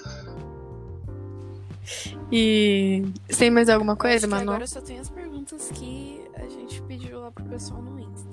[2.32, 4.52] E você tem mais alguma coisa, Manu?
[4.52, 8.30] Agora só tem as perguntas que a gente pediu lá pro pessoal no Insta.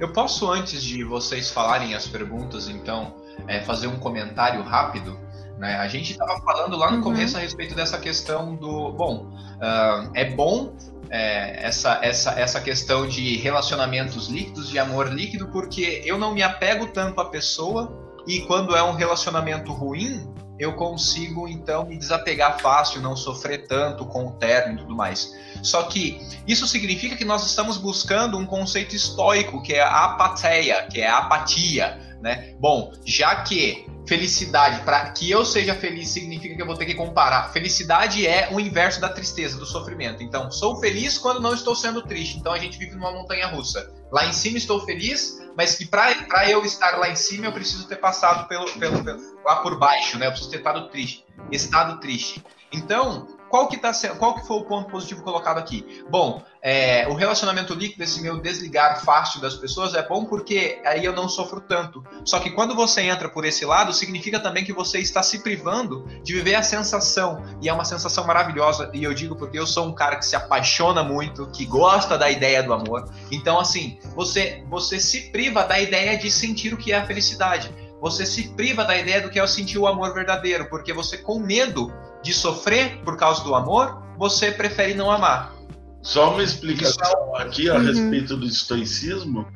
[0.00, 3.14] Eu posso, antes de vocês falarem as perguntas, então,
[3.46, 5.18] é, fazer um comentário rápido?
[5.58, 5.76] Né?
[5.76, 7.02] A gente estava falando lá no Uhum.
[7.02, 8.92] começo a respeito dessa questão do.
[8.92, 10.74] Bom, ah, é bom
[11.10, 16.42] é, essa, essa, essa questão de relacionamentos líquidos, de amor líquido, porque eu não me
[16.42, 20.28] apego tanto à pessoa e quando é um relacionamento ruim,
[20.58, 25.32] eu consigo então me desapegar fácil, não sofrer tanto com o término e tudo mais.
[25.62, 30.86] Só que isso significa que nós estamos buscando um conceito estoico, que é a apatia,
[30.90, 32.56] que é a apatia, né?
[32.58, 36.94] Bom, já que felicidade, para que eu seja feliz significa que eu vou ter que
[36.94, 37.52] comparar.
[37.52, 40.24] Felicidade é o inverso da tristeza, do sofrimento.
[40.24, 42.36] Então, sou feliz quando não estou sendo triste.
[42.38, 43.92] Então a gente vive numa montanha russa.
[44.10, 47.86] Lá em cima estou feliz, mas que para eu estar lá em cima eu preciso
[47.86, 50.26] ter passado pelo, pelo, pelo lá por baixo, né?
[50.26, 52.44] Eu preciso ter estado triste, estado triste.
[52.72, 56.04] Então, qual que, tá, qual que foi o ponto positivo colocado aqui?
[56.10, 61.02] Bom, é, o relacionamento líquido, esse meu desligar fácil das pessoas é bom porque aí
[61.02, 62.04] eu não sofro tanto.
[62.22, 66.06] Só que quando você entra por esse lado, significa também que você está se privando
[66.22, 67.42] de viver a sensação.
[67.62, 68.90] E é uma sensação maravilhosa.
[68.92, 72.30] E eu digo porque eu sou um cara que se apaixona muito, que gosta da
[72.30, 73.08] ideia do amor.
[73.32, 77.74] Então, assim, você, você se priva da ideia de sentir o que é a felicidade.
[78.00, 81.38] Você se priva da ideia do que é sentir o amor verdadeiro, porque você, com
[81.38, 81.90] medo
[82.26, 85.54] de sofrer por causa do amor, você prefere não amar.
[86.02, 87.84] Só uma explicação aqui a Uhum.
[87.86, 89.46] respeito do estoicismo.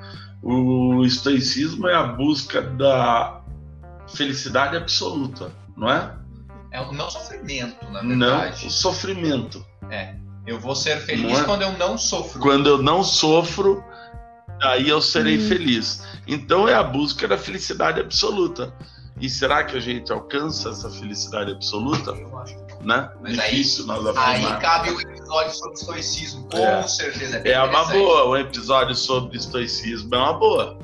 [0.42, 3.40] O estoicismo é a busca da
[4.14, 6.14] felicidade absoluta, não é?
[6.72, 8.66] É um não sofrimento, na Não verdade.
[8.66, 9.64] o sofrimento.
[10.46, 11.44] Eu vou ser feliz Não é?
[11.44, 12.40] quando eu não sofro.
[12.40, 13.84] Quando eu não sofro,
[14.62, 15.48] aí eu serei Uhum.
[15.48, 16.02] feliz.
[16.26, 18.72] Então é a busca da felicidade absoluta.
[19.20, 22.10] E será que a gente alcança essa felicidade absoluta?
[22.12, 22.56] Eu acho.
[22.82, 23.10] Né?
[23.20, 24.62] Mas aí- Difícil nós Aí afirmarmos.
[24.62, 26.82] cabe o episódio sobre estoicismo, com É.
[26.88, 27.38] certeza.
[27.40, 30.78] bem É uma boa, o episódio sobre estoicismo é uma boa.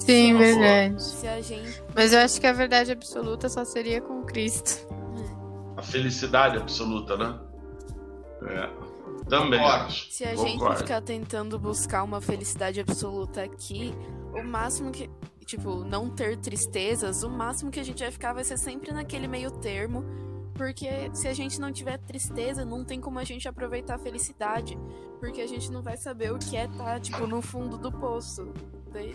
[0.00, 0.58] Sim, Por favor.
[0.60, 1.02] verdade.
[1.04, 1.82] Se a gente.
[1.94, 4.84] Mas eu acho que a verdade absoluta só seria com Cristo.
[5.76, 7.38] A felicidade absoluta, né?
[8.48, 8.68] É.
[9.28, 9.84] Também Concordo.
[9.86, 10.10] acho.
[10.10, 10.78] Se a gente Concordo.
[10.78, 13.94] ficar tentando buscar uma felicidade absoluta aqui,
[14.34, 15.08] o máximo que.
[15.44, 19.26] Tipo, não ter tristezas, o máximo que a gente vai ficar vai ser sempre naquele
[19.26, 20.04] meio termo.
[20.54, 24.78] Porque se a gente não tiver tristeza, não tem como a gente aproveitar a felicidade.
[25.18, 28.52] Porque a gente não vai saber o que é estar, tipo, no fundo do poço.
[28.92, 29.14] Daí.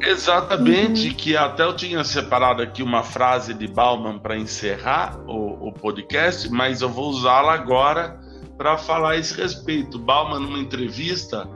[0.00, 5.72] Exatamente, que até eu tinha separado aqui uma frase de Bauman para encerrar o, o
[5.72, 8.20] podcast, mas eu vou usá-la agora
[8.56, 9.98] para falar a esse respeito.
[9.98, 11.48] Bauman, numa entrevista,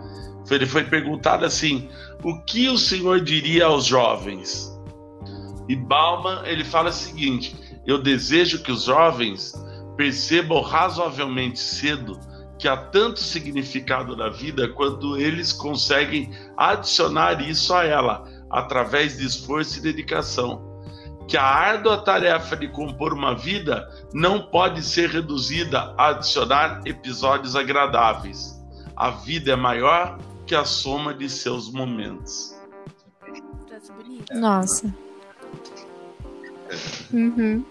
[0.50, 1.88] ele foi perguntado assim:
[2.26, 4.76] o que o senhor diria aos jovens?
[5.68, 7.54] E Bauman ele fala o seguinte:
[7.86, 9.52] eu desejo que os jovens
[9.96, 12.18] percebam razoavelmente cedo
[12.58, 19.24] que há tanto significado na vida quanto eles conseguem adicionar isso a ela, através de
[19.24, 20.82] esforço e dedicação.
[21.28, 27.54] Que a árdua tarefa de compor uma vida não pode ser reduzida a adicionar episódios
[27.54, 28.60] agradáveis.
[28.96, 32.54] A vida é maior que a soma de seus momentos.
[34.32, 34.94] Nossa.
[37.12, 37.64] Uhum.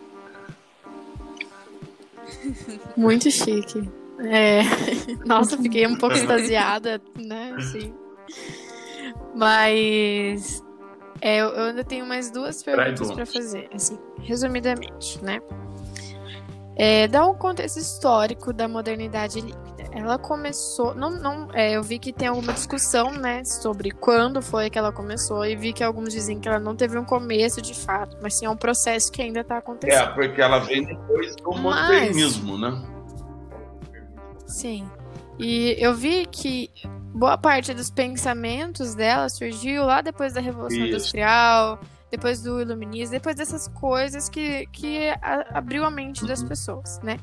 [2.96, 3.90] Muito chique.
[4.20, 4.62] É.
[5.26, 7.54] Nossa, fiquei um pouco extasiada, né?
[7.58, 7.94] Assim.
[9.34, 10.64] Mas
[11.22, 15.42] é, eu ainda tenho mais duas perguntas para fazer, assim, resumidamente, né?
[16.78, 19.86] É, dá um contexto histórico da modernidade líquida.
[19.94, 24.70] Ela começou, não, não, é, eu vi que tem alguma discussão, né, sobre quando foi
[24.70, 27.74] que ela começou e vi que alguns dizem que ela não teve um começo de
[27.74, 30.10] fato, mas sim é um processo que ainda está acontecendo.
[30.10, 31.62] É, porque ela vem depois do mas...
[31.62, 32.84] modernismo, né?
[34.46, 34.86] Sim.
[35.40, 36.70] E eu vi que
[37.14, 40.88] boa parte dos pensamentos dela surgiu lá depois da Revolução Isso.
[40.88, 41.80] Industrial,
[42.16, 45.14] depois do Iluminismo, depois dessas coisas que, que
[45.54, 46.48] abriu a mente das uhum.
[46.48, 47.20] pessoas, né?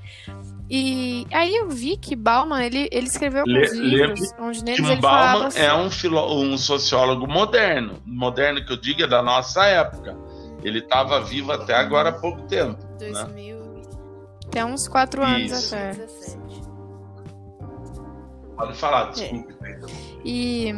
[0.68, 5.00] E aí eu vi que Bauman, ele, ele escreveu alguns Le, livros, onde neles ele
[5.00, 9.64] Bauman assim, é um, filo, um sociólogo moderno, moderno que eu digo é da nossa
[9.64, 10.16] época.
[10.62, 12.78] Ele estava vivo até agora há pouco tempo.
[12.98, 13.56] 2000.
[13.56, 13.82] Né?
[14.46, 15.74] Até uns quatro anos Isso.
[15.74, 15.94] até.
[18.56, 19.10] Pode falar, é.
[19.10, 19.54] desculpe.
[19.64, 19.80] É.
[20.24, 20.72] E.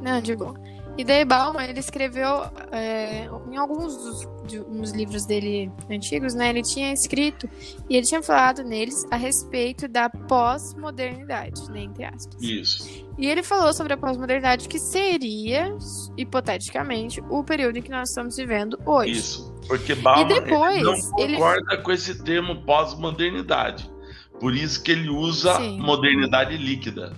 [0.00, 0.54] Não, digo.
[0.98, 2.42] E daí Bauman, ele escreveu
[2.72, 6.50] é, em alguns dos de, uns livros dele antigos, né?
[6.50, 7.48] Ele tinha escrito
[7.88, 12.42] e ele tinha falado neles a respeito da pós-modernidade, né, entre aspas.
[12.42, 13.06] Isso.
[13.16, 15.72] E ele falou sobre a pós-modernidade que seria,
[16.16, 19.12] hipoteticamente, o período em que nós estamos vivendo hoje.
[19.12, 19.54] Isso.
[19.68, 21.82] Porque Bauman depois, não concorda ele...
[21.82, 23.88] com esse termo pós-modernidade.
[24.40, 25.80] Por isso que ele usa Sim.
[25.80, 27.12] modernidade líquida.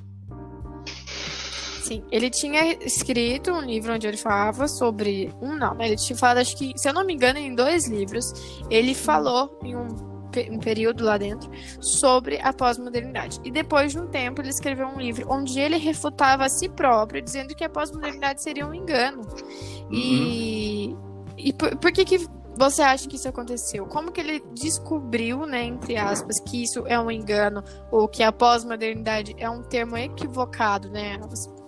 [1.91, 5.35] Sim, ele tinha escrito um livro onde ele falava sobre.
[5.43, 5.89] Um não, né?
[5.89, 8.33] Ele tinha falado, acho que, se eu não me engano, em dois livros,
[8.71, 10.09] ele falou em um
[10.49, 13.41] um período lá dentro sobre a pós-modernidade.
[13.43, 17.21] E depois de um tempo ele escreveu um livro onde ele refutava a si próprio,
[17.21, 19.23] dizendo que a pós-modernidade seria um engano.
[19.23, 19.89] Uhum.
[19.91, 20.97] E,
[21.37, 23.87] e por, por, que, que você acha que isso aconteceu?
[23.87, 28.31] Como que ele descobriu, né, entre aspas, que isso é um engano ou que a
[28.31, 31.19] pós-modernidade é um termo equivocado, né?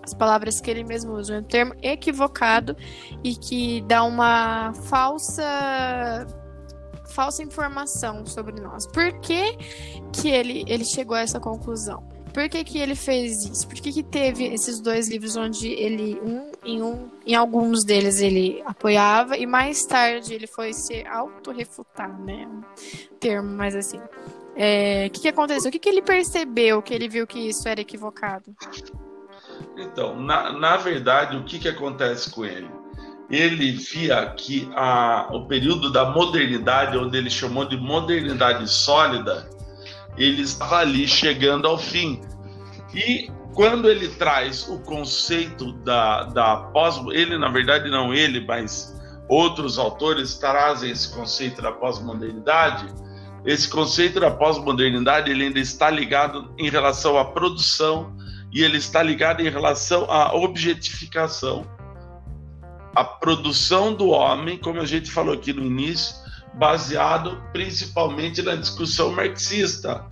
[0.03, 2.75] As, as, palavras que ele mesmo usa, é um termo equivocado
[3.23, 6.27] e que dá uma falsa
[7.13, 8.87] falsa informação sobre nós.
[8.87, 9.55] Por que,
[10.11, 12.03] que ele, ele chegou a essa conclusão?
[12.33, 13.67] Por que, que ele fez isso?
[13.67, 18.19] Por que, que teve esses dois livros onde ele, um, em, um, em alguns deles
[18.19, 22.47] ele apoiava e mais tarde ele foi se auto-refutar, né?
[22.47, 24.01] Um termo mais assim.
[24.55, 25.69] É, o que, que aconteceu?
[25.69, 28.55] O que, que ele percebeu que ele viu que isso era equivocado?
[29.77, 32.69] Então, na, na verdade, o que, que acontece com ele?
[33.29, 39.49] Ele via que a, o período da modernidade, onde ele chamou de modernidade sólida,
[40.17, 42.21] ele estava ali chegando ao fim.
[42.93, 48.99] E quando ele traz o conceito da, da pós, ele na verdade não ele, mas
[49.27, 52.87] outros autores trazem esse conceito da pós-modernidade.
[53.45, 58.15] Esse conceito da pós-modernidade ele ainda está ligado em relação à produção
[58.53, 61.65] e ele está ligado em relação à objetificação.
[62.95, 66.15] A produção do homem, como a gente falou aqui no início,
[66.53, 70.05] baseado principalmente na discussão marxista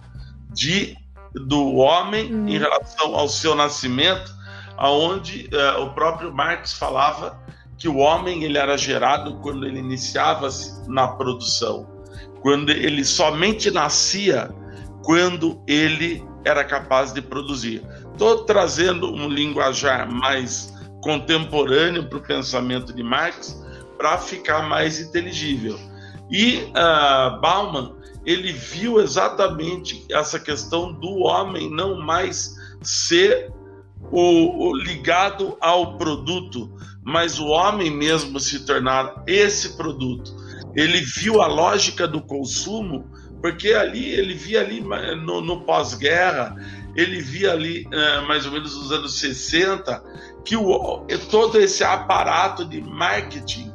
[0.52, 0.98] de
[1.34, 2.48] do homem uhum.
[2.50, 4.34] em relação ao seu nascimento,
[4.76, 7.40] aonde uh, o próprio Marx falava
[7.78, 10.50] que o homem ele era gerado quando ele iniciava
[10.88, 11.88] na produção,
[12.42, 14.54] quando ele somente nascia
[15.04, 17.82] quando ele era capaz de produzir.
[18.22, 23.60] Estou trazendo um linguajar mais contemporâneo para o pensamento de Marx
[23.98, 25.76] para ficar mais inteligível.
[26.30, 33.52] E uh, Bauman ele viu exatamente essa questão do homem não mais ser
[34.12, 36.72] o, o, ligado ao produto,
[37.04, 40.32] mas o homem mesmo se tornar esse produto.
[40.76, 43.04] Ele viu a lógica do consumo,
[43.42, 46.56] porque ali ele via ali no, no pós-guerra,
[46.96, 50.04] ele via ali uh, mais ou menos nos anos 60
[50.44, 53.72] que o, todo esse aparato de marketing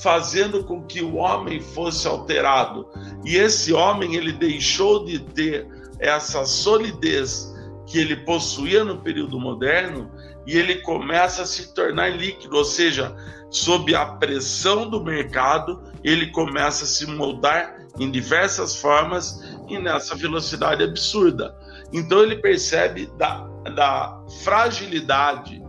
[0.00, 2.88] fazendo com que o homem fosse alterado.
[3.24, 5.66] E esse homem ele deixou de ter
[5.98, 7.54] essa solidez
[7.86, 10.10] que ele possuía no período moderno
[10.46, 13.14] e ele começa a se tornar líquido, ou seja,
[13.50, 20.14] sob a pressão do mercado, ele começa a se moldar em diversas formas e nessa
[20.14, 21.54] velocidade absurda.
[21.92, 25.62] Então ele percebe da, da fragilidade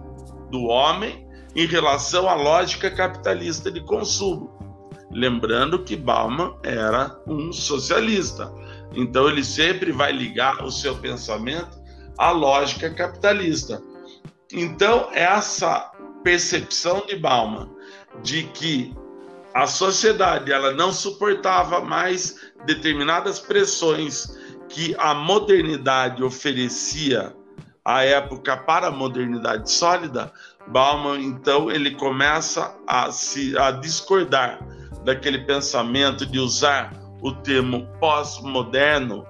[0.49, 4.51] do homem em relação à lógica capitalista de consumo.
[5.11, 8.51] Lembrando que Bauman era um socialista,
[8.93, 11.81] então ele sempre vai ligar o seu pensamento
[12.17, 13.81] à lógica capitalista.
[14.53, 15.91] Então, essa
[16.23, 17.69] percepção de Bauman
[18.21, 18.95] de que
[19.53, 24.37] a sociedade ela não suportava mais determinadas pressões
[24.73, 27.35] que a modernidade oferecia
[27.83, 30.31] à época para a modernidade sólida,
[30.67, 34.59] Bauman então ele começa a se a discordar
[35.03, 39.25] daquele pensamento de usar o termo pós-moderno,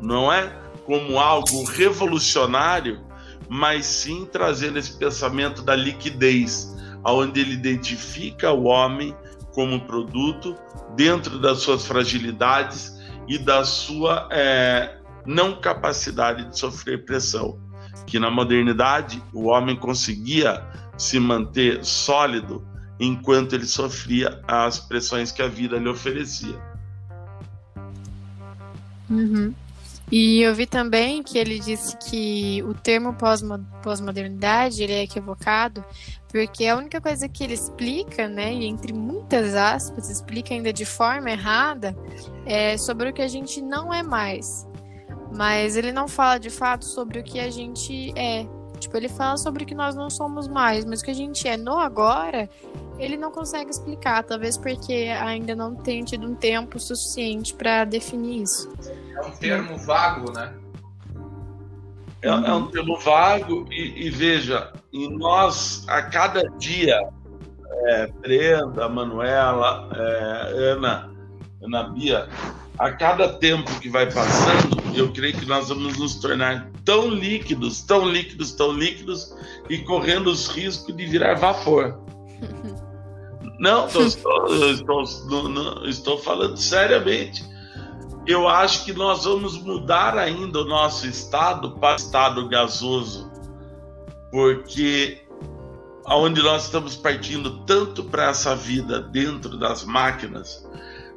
[0.00, 0.52] não é?
[0.84, 3.04] Como algo revolucionário,
[3.48, 9.16] mas sim trazendo esse pensamento da liquidez, onde ele identifica o homem
[9.54, 10.54] como produto
[10.94, 12.93] dentro das suas fragilidades
[13.26, 17.58] e da sua é, não capacidade de sofrer pressão.
[18.06, 20.62] Que na modernidade o homem conseguia
[20.98, 22.66] se manter sólido
[23.00, 26.60] enquanto ele sofria as pressões que a vida lhe oferecia.
[29.10, 29.54] Uhum.
[30.16, 33.16] E eu vi também que ele disse que o termo
[33.82, 35.84] pós-modernidade ele é equivocado
[36.28, 40.84] porque a única coisa que ele explica, né, e entre muitas aspas, explica ainda de
[40.84, 41.96] forma errada,
[42.46, 44.68] é sobre o que a gente não é mais.
[45.36, 48.46] Mas ele não fala de fato sobre o que a gente é.
[48.78, 51.48] Tipo, ele fala sobre o que nós não somos mais, mas o que a gente
[51.48, 52.48] é no agora,
[52.98, 58.42] ele não consegue explicar, talvez porque ainda não tenha tido um tempo suficiente para definir
[58.42, 58.72] isso.
[59.16, 60.54] É um termo vago, né?
[62.22, 66.98] É, é um termo vago e, e, veja, e nós a cada dia,
[67.86, 71.10] é, Brenda, Manuela, é, Ana,
[71.62, 72.28] Ana Bia,
[72.78, 77.82] a cada tempo que vai passando, eu creio que nós vamos nos tornar tão líquidos,
[77.82, 79.34] tão líquidos, tão líquidos
[79.68, 82.00] e correndo os riscos de virar vapor.
[83.58, 87.54] Não, estou, estou, estou, estou falando seriamente
[88.26, 93.30] eu acho que nós vamos mudar ainda o nosso estado para estado gasoso,
[94.30, 95.22] porque
[96.06, 100.66] aonde nós estamos partindo tanto para essa vida dentro das máquinas,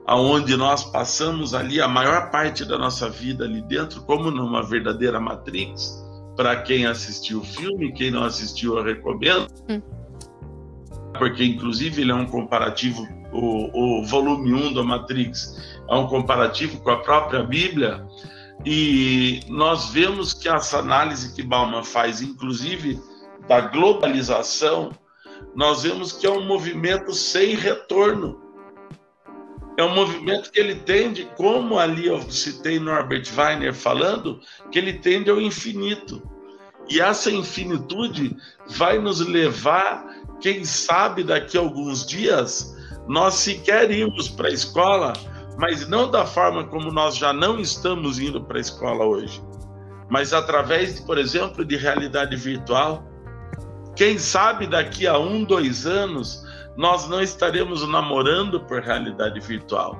[0.05, 5.19] aonde nós passamos ali a maior parte da nossa vida ali dentro, como numa verdadeira
[5.19, 6.05] Matrix.
[6.35, 9.47] Para quem assistiu o filme, quem não assistiu, eu recomendo.
[9.67, 9.81] Hum.
[11.18, 15.55] Porque, inclusive, ele é um comparativo, o, o volume 1 da Matrix
[15.89, 18.05] a um comparativo com a própria Bíblia,
[18.65, 22.99] e nós vemos que essa análise que Bauman faz, inclusive
[23.47, 24.91] da globalização,
[25.55, 28.41] nós vemos que é um movimento sem retorno.
[29.78, 34.41] É um movimento que ele tende, como ali eu citei Norbert Weiner falando,
[34.72, 36.22] que ele tende ao infinito.
[36.89, 38.36] E essa infinitude
[38.68, 40.05] vai nos levar,
[40.41, 42.75] quem sabe daqui a alguns dias,
[43.07, 45.13] nós sequer irmos para a escola,
[45.57, 49.41] mas não da forma como nós já não estamos indo para a escola hoje,
[50.09, 53.03] mas através, por exemplo, de realidade virtual.
[53.95, 56.43] Quem sabe daqui a um, dois anos,
[56.77, 59.97] nós não estaremos namorando por realidade virtual.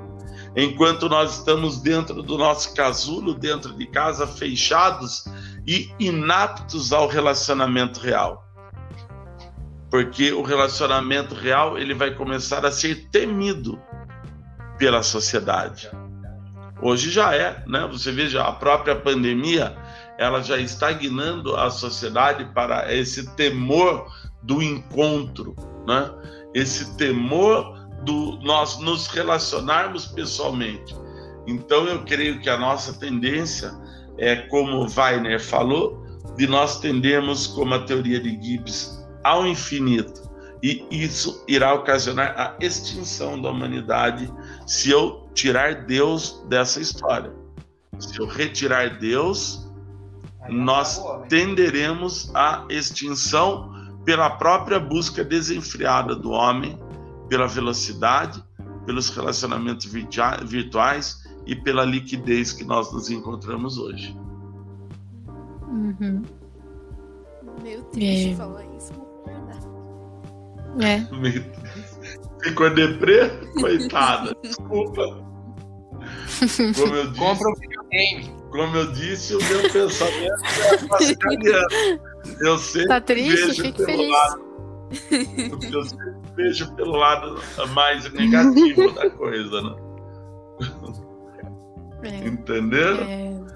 [0.55, 5.25] Enquanto nós estamos dentro do nosso casulo, dentro de casa, fechados
[5.65, 8.46] e inaptos ao relacionamento real.
[9.89, 13.79] Porque o relacionamento real ele vai começar a ser temido
[14.77, 15.89] pela sociedade.
[16.81, 17.88] Hoje já é, né?
[17.91, 19.75] Você veja a própria pandemia,
[20.17, 24.07] ela já está guiando a sociedade para esse temor
[24.43, 25.55] do encontro,
[25.88, 26.11] né?
[26.53, 30.95] Esse temor do nós nos relacionarmos pessoalmente.
[31.47, 33.73] Então eu creio que a nossa tendência
[34.17, 38.96] é como Weiner falou, de nós tendermos como a teoria de Gibbs
[39.28, 40.28] ao infinito
[40.61, 44.32] e isso irá ocasionar a extinção da humanidade
[44.65, 47.32] se eu tirar Deus dessa história.
[47.99, 49.69] Se eu retirar Deus,
[50.49, 53.71] nós tenderemos à extinção
[54.03, 56.78] pela própria busca desenfreada do homem,
[57.30, 58.43] pela velocidade,
[58.86, 64.17] pelos relacionamentos virtuais e pela liquidez que nós nos encontramos hoje.
[65.67, 66.23] Uhum.
[67.61, 68.36] Meu Deus, é.
[68.36, 69.07] falar isso.
[70.80, 71.01] É.
[72.43, 73.29] Ficou deprê?
[73.59, 75.04] Coitada, desculpa.
[76.75, 78.36] Como eu disse, Compra um videogame.
[78.51, 81.67] Como eu disse, o meu pensamento é pascaliano.
[82.41, 83.47] Eu sempre tá triste?
[83.47, 84.12] vejo Fique pelo feliz.
[84.12, 84.47] lado.
[85.74, 87.41] Eu sempre vejo pelo lado
[87.74, 89.75] mais negativo da coisa, né?
[92.04, 92.28] É.
[92.28, 93.04] Entenderam?
[93.04, 93.46] É.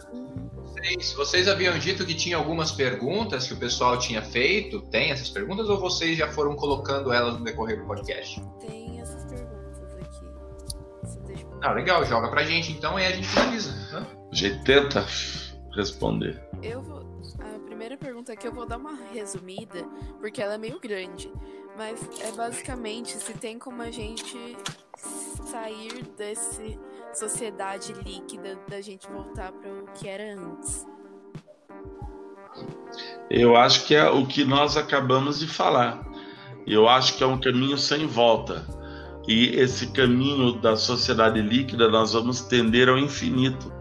[0.82, 4.82] Vocês, vocês haviam dito que tinha algumas perguntas que o pessoal tinha feito.
[4.82, 8.41] Tem essas perguntas ou vocês já foram colocando elas no decorrer do podcast?
[8.60, 11.45] Tem essas perguntas aqui.
[11.62, 12.03] Ah, legal.
[12.06, 13.72] Joga pra gente então e a gente finaliza.
[13.99, 14.08] né?
[14.32, 15.06] A gente tenta
[15.76, 16.41] responder.
[16.64, 17.02] Eu vou.
[17.40, 19.84] A primeira pergunta aqui eu vou dar uma resumida,
[20.20, 21.32] porque ela é meio grande.
[21.78, 24.38] Mas é basicamente se tem como a gente
[25.52, 26.78] sair desse
[27.13, 30.85] sociedade líquida da gente voltar para o que era antes.
[33.29, 36.05] Eu acho que é o que nós acabamos de falar.
[36.67, 38.65] Eu acho que é um caminho sem volta.
[39.27, 43.71] E esse caminho da sociedade líquida nós vamos tender ao infinito.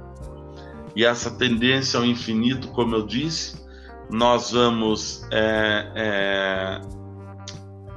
[0.94, 3.60] E essa tendência ao infinito, como eu disse,
[4.10, 6.80] nós vamos é, é,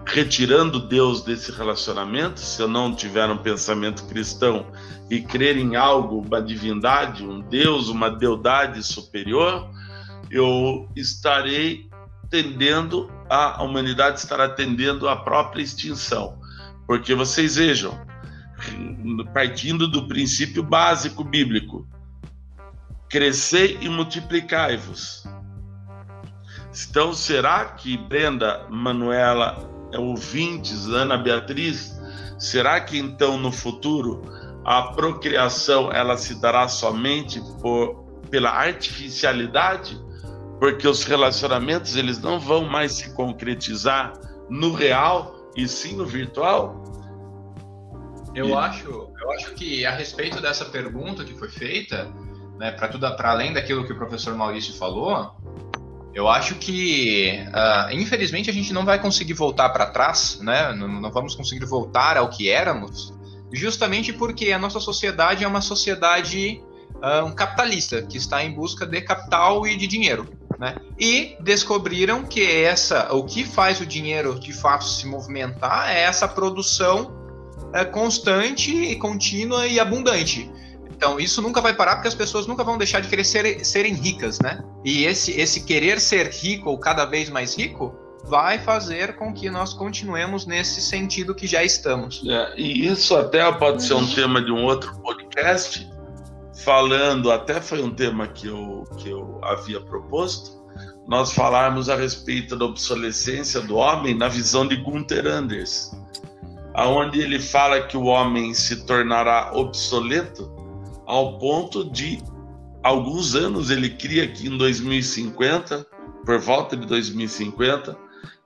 [0.05, 2.39] retirando Deus desse relacionamento.
[2.39, 4.67] Se eu não tiver um pensamento cristão
[5.09, 9.69] e crer em algo, uma divindade, um Deus, uma deidade superior,
[10.29, 11.89] eu estarei
[12.29, 16.41] tendendo, a, a humanidade estará tendendo à própria extinção.
[16.87, 17.97] Porque vocês vejam,
[19.33, 21.87] partindo do princípio básico bíblico,
[23.07, 25.23] crescei e multiplicai-vos.
[26.89, 31.99] Então, será que Brenda, Manuela, ouvintes, Ana Beatriz,
[32.37, 34.21] será que então no futuro
[34.65, 40.01] a procriação ela se dará somente por, pela artificialidade?
[40.63, 44.13] porque os relacionamentos eles não vão mais se concretizar
[44.49, 46.81] no real e sim no virtual?
[48.33, 48.53] Eu e...
[48.53, 52.09] acho, eu acho que a respeito dessa pergunta que foi feita,
[52.57, 55.35] né, para tudo, para além daquilo que o professor Maurício falou,
[56.13, 60.71] eu acho que, uh, infelizmente, a gente não vai conseguir voltar para trás, né?
[60.73, 63.13] Não, não, vamos conseguir voltar ao que éramos,
[63.51, 66.61] justamente porque a nossa sociedade é uma sociedade
[66.95, 70.29] uh, capitalista que está em busca de capital e de dinheiro.
[70.59, 70.75] Né?
[70.99, 76.27] E descobriram que essa, o que faz o dinheiro de fato se movimentar é essa
[76.27, 77.11] produção
[77.73, 80.49] é, constante contínua e abundante.
[81.03, 83.93] Então isso nunca vai parar porque as pessoas nunca vão deixar de querer ser, serem
[83.93, 84.63] ricas, né?
[84.85, 87.93] E esse, esse querer ser rico ou cada vez mais rico
[88.23, 92.23] vai fazer com que nós continuemos nesse sentido que já estamos.
[92.25, 95.85] É, e isso até pode ser um tema de um outro podcast,
[96.63, 100.63] falando, até foi um tema que eu, que eu havia proposto,
[101.05, 105.91] nós falarmos a respeito da obsolescência do homem na visão de Gunther Anders,
[106.73, 110.62] aonde ele fala que o homem se tornará obsoleto
[111.05, 112.21] ao ponto de
[112.83, 115.85] alguns anos ele cria que em 2050,
[116.25, 117.97] por volta de 2050,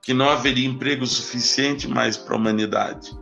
[0.02, 3.16] que não haveria emprego suficiente mais para a humanidade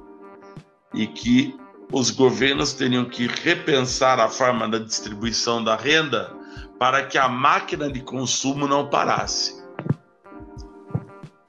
[0.95, 1.57] e que
[1.93, 6.33] os governos teriam que repensar a forma da distribuição da renda
[6.79, 9.65] para que a máquina de consumo não parasse.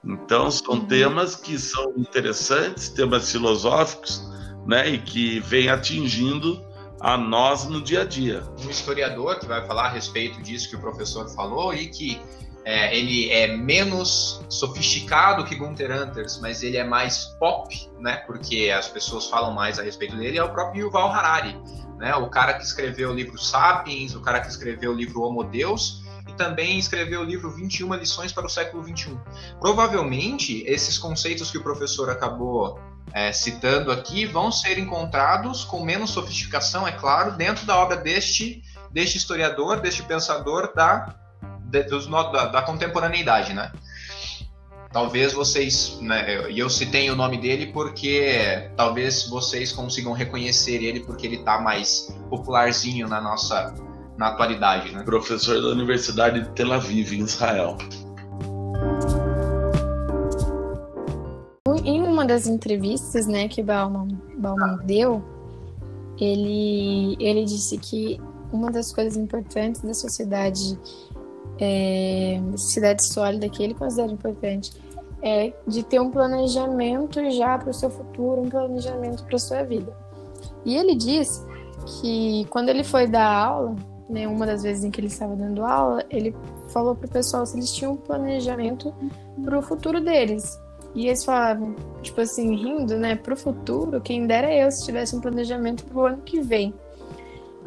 [0.04, 0.86] Então, são uhum.
[0.86, 4.26] temas que são interessantes, temas filosóficos,
[4.66, 6.62] né, e que vêm atingindo
[7.00, 8.44] a nós no dia a dia.
[8.64, 12.22] Um historiador que vai falar a respeito disso que o professor falou e que
[12.66, 18.18] é, ele é menos sofisticado que Gunther Anders, mas ele é mais pop, né?
[18.28, 20.38] Porque as pessoas falam mais a respeito dele.
[20.38, 21.58] É o próprio Yuval Harari,
[21.98, 22.14] né?
[22.16, 26.04] O cara que escreveu o livro Sapiens, o cara que escreveu o livro Homo Deus
[26.28, 29.18] e também escreveu o livro 21 lições para o século 21.
[29.62, 32.78] Provavelmente esses conceitos que o professor acabou
[33.14, 38.64] é, citando aqui vão ser encontrados com menos sofisticação, é claro, dentro da obra deste
[38.92, 41.16] deste historiador, deste pensador da
[41.62, 43.72] de, dos, da, da, contemporaneidade, né?
[44.92, 51.02] Talvez vocês, né, e eu citei o nome dele porque talvez vocês consigam reconhecer ele
[51.02, 53.76] porque ele está mais popularzinho na nossa
[54.18, 55.04] na atualidade, né?
[55.04, 57.78] Professor da Universidade de Tel Aviv, em Israel.
[62.28, 65.24] Das entrevistas, né, que Bauman, Bauman deu,
[66.20, 68.20] ele ele disse que
[68.52, 70.80] uma das coisas importantes da sociedade
[71.60, 74.72] é, cidade sólida que ele considera importante
[75.22, 79.64] é de ter um planejamento já para o seu futuro, um planejamento para a sua
[79.64, 79.92] vida.
[80.64, 81.44] E ele diz
[81.86, 83.76] que quando ele foi dar aula,
[84.10, 86.36] né, uma das vezes em que ele estava dando aula, ele
[86.70, 88.94] falou para o pessoal se eles tinham um planejamento
[89.44, 90.58] para o futuro deles.
[90.98, 95.16] E eles falavam, tipo assim, rindo, né, para o futuro, quem dera eu se tivesse
[95.16, 96.74] um planejamento para o ano que vem.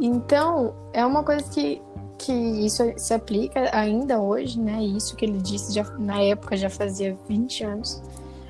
[0.00, 1.80] Então, é uma coisa que
[2.18, 4.82] que isso se aplica ainda hoje, né?
[4.82, 8.02] Isso que ele disse já, na época já fazia 20 anos,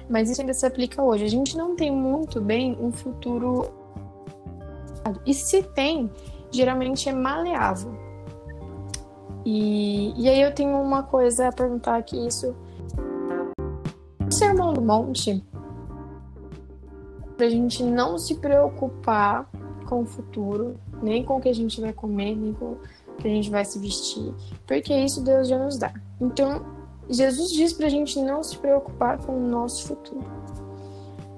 [0.08, 1.24] mas isso ainda se aplica hoje.
[1.24, 3.70] A gente não tem muito bem um futuro.
[5.24, 6.10] E se tem,
[6.50, 7.96] geralmente é maleável.
[9.44, 12.56] E, e aí eu tenho uma coisa a perguntar aqui, isso.
[14.40, 15.44] O Sermão do Monte,
[17.36, 19.46] pra gente não se preocupar
[19.86, 22.78] com o futuro, nem com o que a gente vai comer, nem com
[23.18, 24.32] que a gente vai se vestir,
[24.66, 25.92] porque isso Deus já nos dá.
[26.18, 26.64] Então,
[27.10, 30.24] Jesus diz para a gente não se preocupar com o nosso futuro.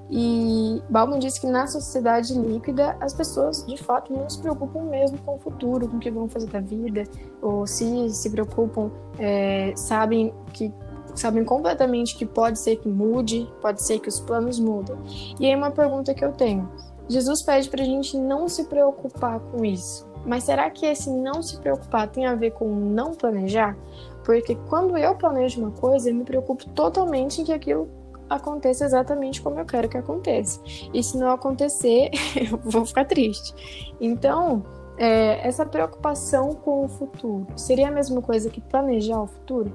[0.09, 5.19] E Bauman disse que na sociedade líquida as pessoas de fato não se preocupam mesmo
[5.23, 7.03] com o futuro, com o que vão fazer da vida,
[7.41, 10.73] ou se se preocupam, é, sabem que
[11.14, 14.97] sabem completamente que pode ser que mude, pode ser que os planos mudem.
[15.39, 16.68] E aí uma pergunta que eu tenho:
[17.09, 21.43] Jesus pede para a gente não se preocupar com isso, mas será que esse não
[21.43, 23.76] se preocupar tem a ver com não planejar?
[24.24, 27.89] Porque quando eu planejo uma coisa, eu me preocupo totalmente em que aquilo
[28.30, 30.60] aconteça exatamente como eu quero que aconteça.
[30.93, 33.55] E se não acontecer, eu vou ficar triste.
[34.01, 34.64] Então,
[34.97, 39.72] é, essa preocupação com o futuro seria a mesma coisa que planejar o futuro?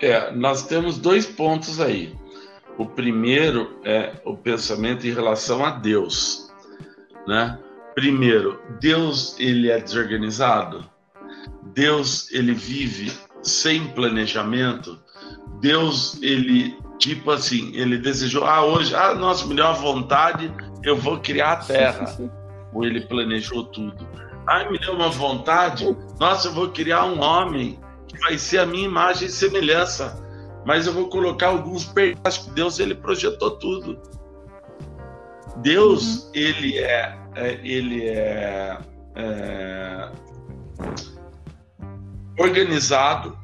[0.00, 2.16] É, nós temos dois pontos aí.
[2.76, 6.52] O primeiro é o pensamento em relação a Deus,
[7.26, 7.58] né?
[7.94, 10.88] Primeiro, Deus ele é desorganizado.
[11.74, 13.12] Deus ele vive
[13.42, 14.98] sem planejamento.
[15.60, 20.52] Deus ele tipo assim, ele desejou, ah, hoje, ah, nossa, melhor vontade,
[20.82, 22.18] eu vou criar a terra.
[22.74, 24.06] Ou ele planejou tudo.
[24.46, 25.84] Ah, me deu uma vontade,
[26.18, 27.78] nossa, eu vou criar um homem
[28.20, 30.24] vai ser a minha imagem e semelhança.
[30.64, 32.46] Mas eu vou colocar alguns pedaços.
[32.48, 33.98] Deus ele projetou tudo.
[35.58, 36.30] Deus uhum.
[36.34, 38.78] ele é, é ele é,
[39.14, 40.10] é,
[42.38, 43.38] organizado.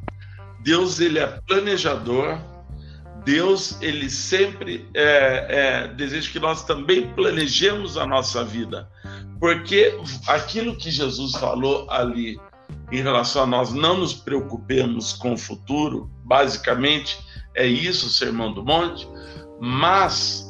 [0.61, 2.39] Deus ele é planejador.
[3.25, 8.87] Deus ele sempre é, é, deseja que nós também planejemos a nossa vida,
[9.41, 12.39] porque aquilo que Jesus falou ali
[12.91, 17.19] em relação a nós não nos preocupemos com o futuro, basicamente
[17.55, 19.09] é isso o Sermão do Monte,
[19.61, 20.45] mas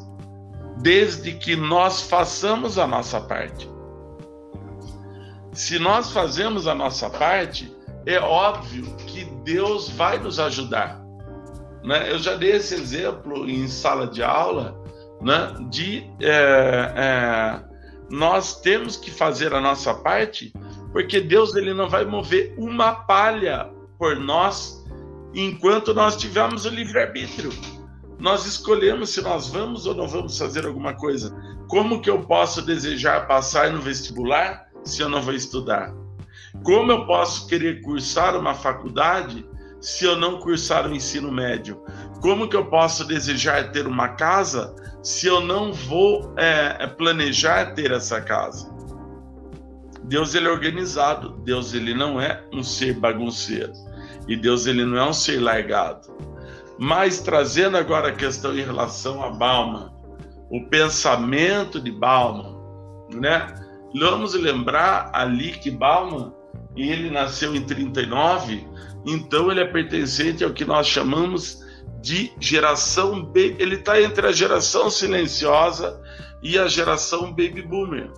[0.79, 3.71] desde que nós façamos a nossa parte.
[5.53, 7.73] Se nós fazemos a nossa parte,
[8.07, 11.01] é óbvio que Deus vai nos ajudar.
[11.85, 12.11] Né?
[12.11, 14.83] Eu já dei esse exemplo em sala de aula
[15.21, 15.55] né?
[15.71, 17.63] de é, é,
[18.11, 20.53] nós temos que fazer a nossa parte
[20.95, 23.69] porque Deus ele não vai mover uma palha
[23.99, 24.87] por nós
[25.35, 27.51] enquanto nós tivermos o livre-arbítrio.
[28.17, 31.37] Nós escolhemos se nós vamos ou não vamos fazer alguma coisa.
[31.67, 35.93] Como que eu posso desejar passar no vestibular se eu não vou estudar?
[36.63, 39.45] Como eu posso querer cursar uma faculdade
[39.81, 41.83] se eu não cursar o ensino médio?
[42.23, 44.73] Como que eu posso desejar ter uma casa
[45.03, 48.74] se eu não vou é, planejar ter essa casa?
[50.05, 53.73] Deus ele é organizado, Deus ele não é um ser bagunceiro
[54.29, 56.09] e Deus ele não é um ser largado.
[56.79, 59.93] Mas trazendo agora a questão em relação a Bauman,
[60.51, 62.55] o pensamento de Bauman,
[63.13, 63.47] né?
[63.99, 66.33] Vamos lembrar ali que Bauman
[66.77, 68.67] ele nasceu em 39,
[69.07, 71.63] então ele é pertencente ao que nós chamamos
[72.01, 73.57] de geração B.
[73.59, 76.01] Ele está entre a geração silenciosa
[76.43, 78.11] e a geração baby boomer.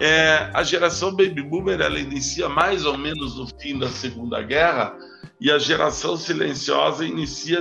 [0.00, 4.94] É, a geração baby boomer ela inicia mais ou menos no fim da Segunda Guerra
[5.40, 7.60] e a geração silenciosa inicia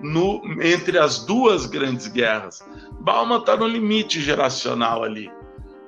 [0.00, 2.64] no, entre as duas grandes guerras.
[3.00, 5.30] Bauman está no limite geracional ali.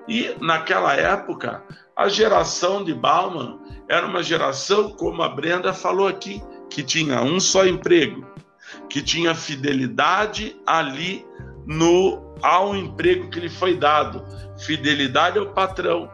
[0.08, 1.62] E naquela época,
[1.94, 3.58] a geração de Bauman
[3.88, 8.26] era uma geração, como a Brenda falou aqui, que tinha um só emprego,
[8.88, 11.26] que tinha fidelidade ali
[11.66, 14.24] no ao emprego que lhe foi dado,
[14.58, 16.10] fidelidade ao patrão.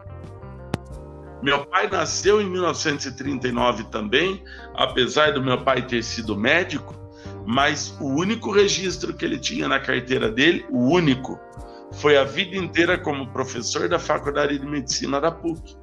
[1.41, 4.43] Meu pai nasceu em 1939 também,
[4.73, 6.95] apesar do meu pai ter sido médico,
[7.45, 11.39] mas o único registro que ele tinha na carteira dele, o único,
[11.93, 15.77] foi a vida inteira como professor da Faculdade de Medicina da PUC.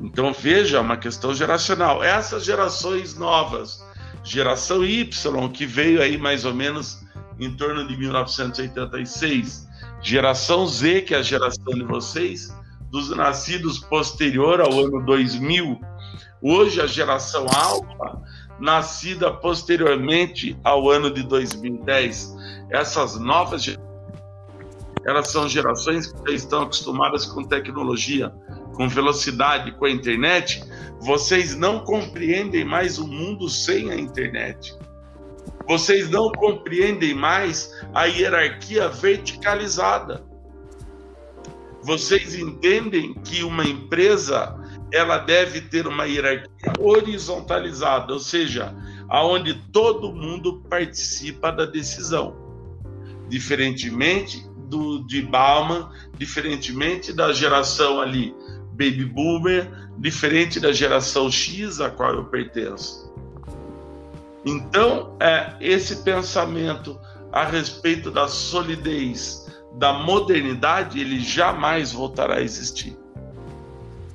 [0.00, 2.02] Então veja, é uma questão geracional.
[2.02, 3.84] Essas gerações novas,
[4.24, 7.01] geração Y, que veio aí mais ou menos
[7.38, 9.68] em torno de 1986,
[10.00, 12.54] Geração Z, que é a geração de vocês,
[12.90, 15.80] dos nascidos posterior ao ano 2000.
[16.42, 18.20] Hoje, a geração Alfa,
[18.60, 22.36] nascida posteriormente ao ano de 2010.
[22.70, 23.64] Essas novas
[25.04, 28.32] elas são gerações que já estão acostumadas com tecnologia,
[28.74, 30.62] com velocidade, com a internet.
[31.00, 34.76] Vocês não compreendem mais o mundo sem a internet.
[35.66, 40.24] Vocês não compreendem mais a hierarquia verticalizada.
[41.82, 44.58] Vocês entendem que uma empresa
[44.92, 48.74] ela deve ter uma hierarquia horizontalizada, ou seja,
[49.08, 52.36] aonde todo mundo participa da decisão.
[53.28, 58.34] Diferentemente do de Bauman, diferentemente da geração ali
[58.72, 63.11] baby boomer, diferente da geração X a qual eu pertenço.
[64.44, 66.98] Então, é, esse pensamento
[67.32, 69.42] a respeito da solidez
[69.74, 72.96] da modernidade, ele jamais voltará a existir.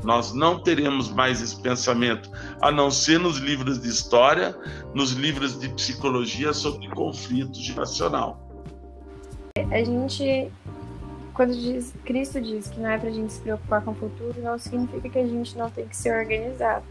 [0.04, 2.30] Nós não teremos mais esse pensamento,
[2.62, 4.56] a não ser nos livros de história,
[4.94, 8.40] nos livros de psicologia sobre conflito geracional.
[9.72, 10.52] A gente,
[11.34, 14.36] quando diz, Cristo diz que não é para a gente se preocupar com o futuro,
[14.42, 16.86] não significa que a gente não tem que ser organizado,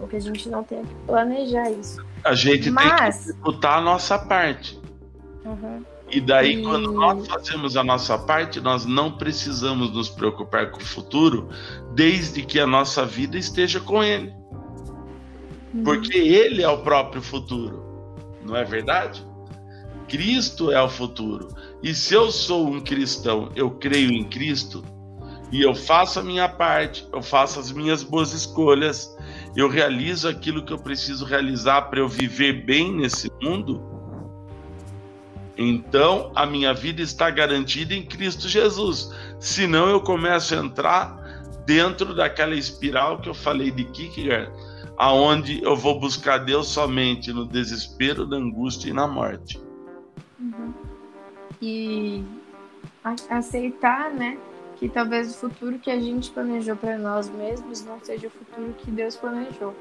[0.00, 2.04] ou que a gente não tem que planejar isso.
[2.24, 2.84] A gente Mas...
[2.88, 4.80] tem que executar a nossa parte.
[5.44, 5.84] Uhum.
[6.10, 10.78] E daí, E- quando nós fazemos a nossa parte, nós não precisamos nos preocupar com
[10.78, 11.48] o futuro,
[11.94, 14.32] desde que a nossa vida esteja com Ele.
[15.84, 19.24] Porque Ele é o próprio futuro, não é verdade?
[20.08, 21.46] Cristo é o futuro.
[21.80, 24.82] E se eu sou um cristão, eu creio em Cristo,
[25.52, 29.16] e eu faço a minha parte, eu faço as minhas boas escolhas,
[29.56, 33.90] eu realizo aquilo que eu preciso realizar para eu viver bem nesse mundo,
[35.56, 39.12] então a minha vida está garantida em Cristo Jesus.
[39.38, 41.20] Senão eu começo a entrar
[41.66, 44.50] dentro daquela espiral que eu falei de Kierkegaard,
[44.96, 49.60] aonde eu vou buscar Deus somente no desespero, na angústia e na morte.
[50.38, 50.72] Uhum.
[51.60, 52.24] E
[53.28, 54.38] aceitar, né,
[54.80, 58.74] que talvez o futuro que a gente planejou para nós mesmos não seja o futuro
[58.78, 59.74] que Deus planejou.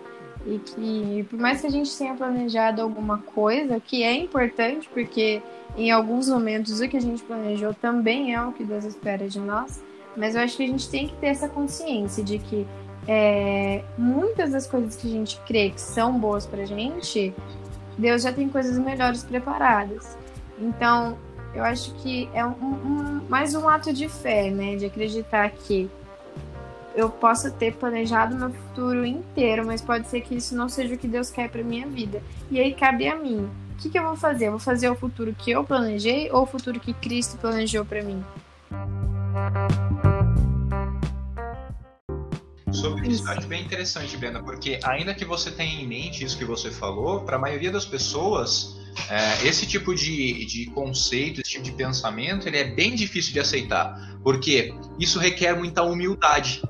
[0.46, 5.42] E que, por mais que a gente tenha planejado alguma coisa, que é importante, porque
[5.78, 9.40] em alguns momentos o que a gente planejou também é o que Deus espera de
[9.40, 9.82] nós,
[10.18, 12.68] mas eu acho que a gente tem que ter essa consciência de que
[13.08, 17.34] é, muitas das coisas que a gente crê que são boas pra gente,
[17.98, 20.18] Deus já tem coisas melhores preparadas.
[20.60, 21.18] Então,
[21.54, 24.76] eu acho que é um, um- mais um ato de fé, né?
[24.76, 25.90] De acreditar que
[26.96, 30.98] eu possa ter planejado meu futuro inteiro, mas pode ser que isso não seja o
[30.98, 32.22] que Deus quer para minha vida.
[32.52, 33.50] E aí cabe a mim.
[33.74, 34.48] O que, que eu vou fazer?
[34.48, 38.04] Eu vou fazer o futuro que eu planejei ou o futuro que Cristo planejou para
[38.04, 38.22] mim?
[42.72, 43.32] Sobre isso, Isso.
[43.32, 47.22] acho bem interessante, Brenda, porque ainda que você tenha em mente isso que você falou,
[47.22, 48.79] para a maioria das pessoas,
[49.10, 53.40] é, esse tipo de, de conceito, esse tipo de pensamento, ele é bem difícil de
[53.40, 56.62] aceitar, porque isso requer muita humildade.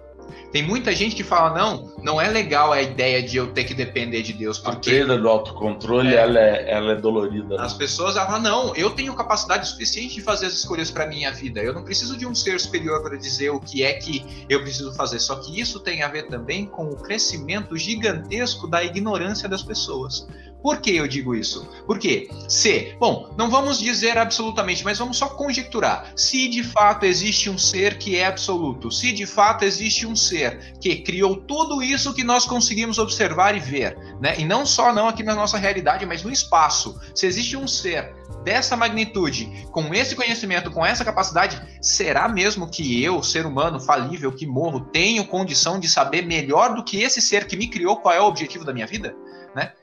[0.52, 3.74] Tem muita gente que fala, não, não é legal a ideia de eu ter que
[3.76, 6.16] depender de Deus, A porque perda do autocontrole, É.
[6.16, 7.56] ela, é, ela é dolorida.
[7.56, 7.64] né?
[7.64, 11.62] as pessoas falam, não, eu tenho capacidade suficiente de fazer as escolhas para minha vida.
[11.62, 14.92] Eu não preciso de um ser superior para dizer o que é que eu preciso
[14.96, 15.20] fazer.
[15.20, 20.28] Só que isso tem a ver também com o crescimento gigantesco da ignorância das pessoas.
[20.62, 21.68] Por que eu digo isso?
[21.86, 26.12] Porque se, bom, não vamos dizer absolutamente, mas vamos só conjecturar.
[26.16, 30.74] Se de fato existe um ser que é absoluto, se de fato existe um ser
[30.82, 34.36] que criou tudo isso que nós conseguimos observar e ver, né?
[34.38, 37.00] E não só não aqui na nossa realidade, mas no espaço.
[37.16, 38.14] Se existe um ser
[38.44, 44.32] dessa magnitude, com esse conhecimento, com essa capacidade, será mesmo que eu, ser humano falível
[44.32, 48.14] que morro, tenho condição de saber melhor do que esse ser que me criou qual
[48.14, 49.16] é o objetivo da minha vida?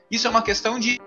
[0.09, 0.99] Isso é uma questão de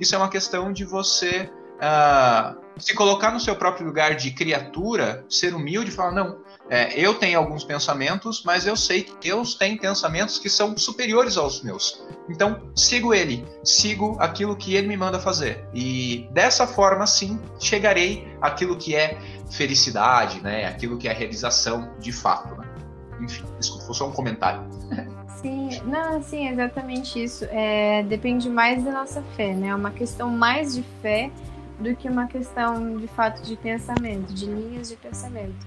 [0.00, 5.24] isso é uma questão de você ah, se colocar no seu próprio lugar de criatura,
[5.28, 6.38] ser humilde e falar não,
[6.68, 11.36] é, eu tenho alguns pensamentos, mas eu sei que Deus tem pensamentos que são superiores
[11.36, 12.02] aos meus.
[12.28, 15.66] Então, sigo ele, sigo aquilo que ele me manda fazer.
[15.74, 19.18] E dessa forma, sim, chegarei àquilo que é
[19.50, 20.66] felicidade, né?
[20.66, 22.54] Aquilo que é realização de fato.
[22.54, 22.68] Né?
[23.20, 24.62] Enfim, desculpa, foi só um comentário.
[25.90, 27.44] Não, sim, exatamente isso.
[27.50, 29.68] É, depende mais da nossa fé, né?
[29.68, 31.30] É uma questão mais de fé
[31.80, 35.66] do que uma questão de fato de pensamento, de linhas de pensamento.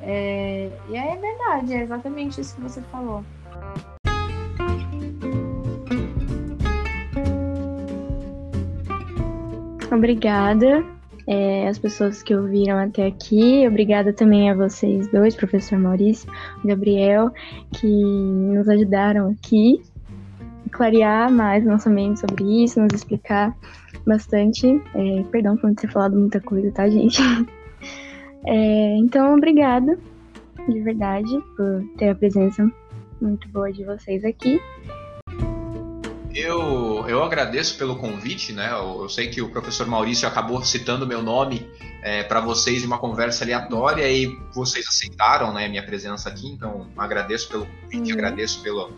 [0.00, 3.24] É, e é verdade, é exatamente isso que você falou.
[9.90, 10.95] Obrigada
[11.26, 13.66] é, às pessoas que ouviram até aqui.
[13.66, 16.30] Obrigada também a vocês dois, professor Maurício
[16.64, 17.30] Gabriel,
[17.72, 19.82] que nos ajudaram aqui
[20.66, 23.56] a clarear mais nossa mente sobre isso, nos explicar
[24.06, 24.80] bastante.
[24.94, 27.20] É, perdão por não ter falado muita coisa, tá, gente?
[28.48, 29.98] É, então, obrigada
[30.68, 32.70] de verdade por ter a presença
[33.20, 34.60] muito boa de vocês aqui.
[36.36, 38.70] Eu, eu agradeço pelo convite, né?
[38.70, 41.66] Eu, eu sei que o professor Maurício acabou citando meu nome
[42.28, 47.48] para vocês em uma conversa aleatória e vocês aceitaram né, minha presença aqui, então agradeço
[47.48, 48.18] pelo convite, Uhum.
[48.18, 48.92] agradeço pelo,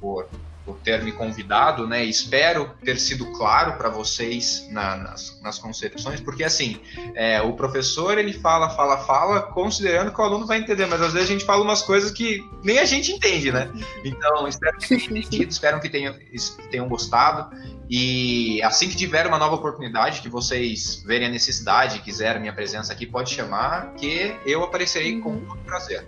[0.00, 0.28] por,
[0.64, 2.04] por ter me convidado, né?
[2.04, 6.80] Espero ter sido claro para vocês na- nas, nas concepções, porque assim,
[7.14, 11.12] é, o professor ele fala, fala, fala, considerando que o aluno vai entender, mas às
[11.12, 13.70] vezes a gente fala umas coisas que nem a gente entende, né?
[14.04, 17.50] Então, espero que tenham entendido, espero que tenham, que tenham gostado.
[17.90, 22.92] E assim que tiver uma nova oportunidade, que vocês verem a necessidade, quiserem minha presença
[22.92, 25.44] aqui, pode chamar, que eu aparecerei com Uhum.
[25.46, 26.06] todo prazer.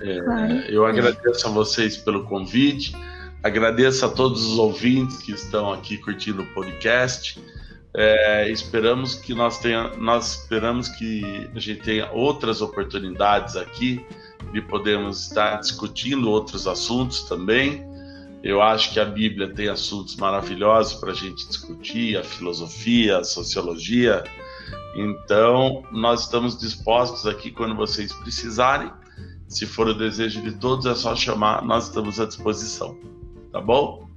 [0.00, 0.52] É, Claro.
[0.68, 2.94] eu agradeço a vocês pelo convite,
[3.42, 7.40] agradeço a todos os ouvintes que estão aqui curtindo o podcast.
[7.92, 14.04] É, esperamos que nós tenha, nós esperamos que a gente tenha outras oportunidades aqui
[14.52, 17.84] de podermos estar discutindo outros assuntos também.
[18.42, 23.24] Eu acho que a Bíblia tem assuntos maravilhosos para a gente discutir, a filosofia, a
[23.24, 24.24] sociologia.
[24.94, 28.90] Então, nós estamos dispostos aqui quando vocês precisarem.
[29.50, 32.96] Se for o desejo de todos, é só chamar, nós estamos à disposição.
[33.50, 34.08] Tá bom?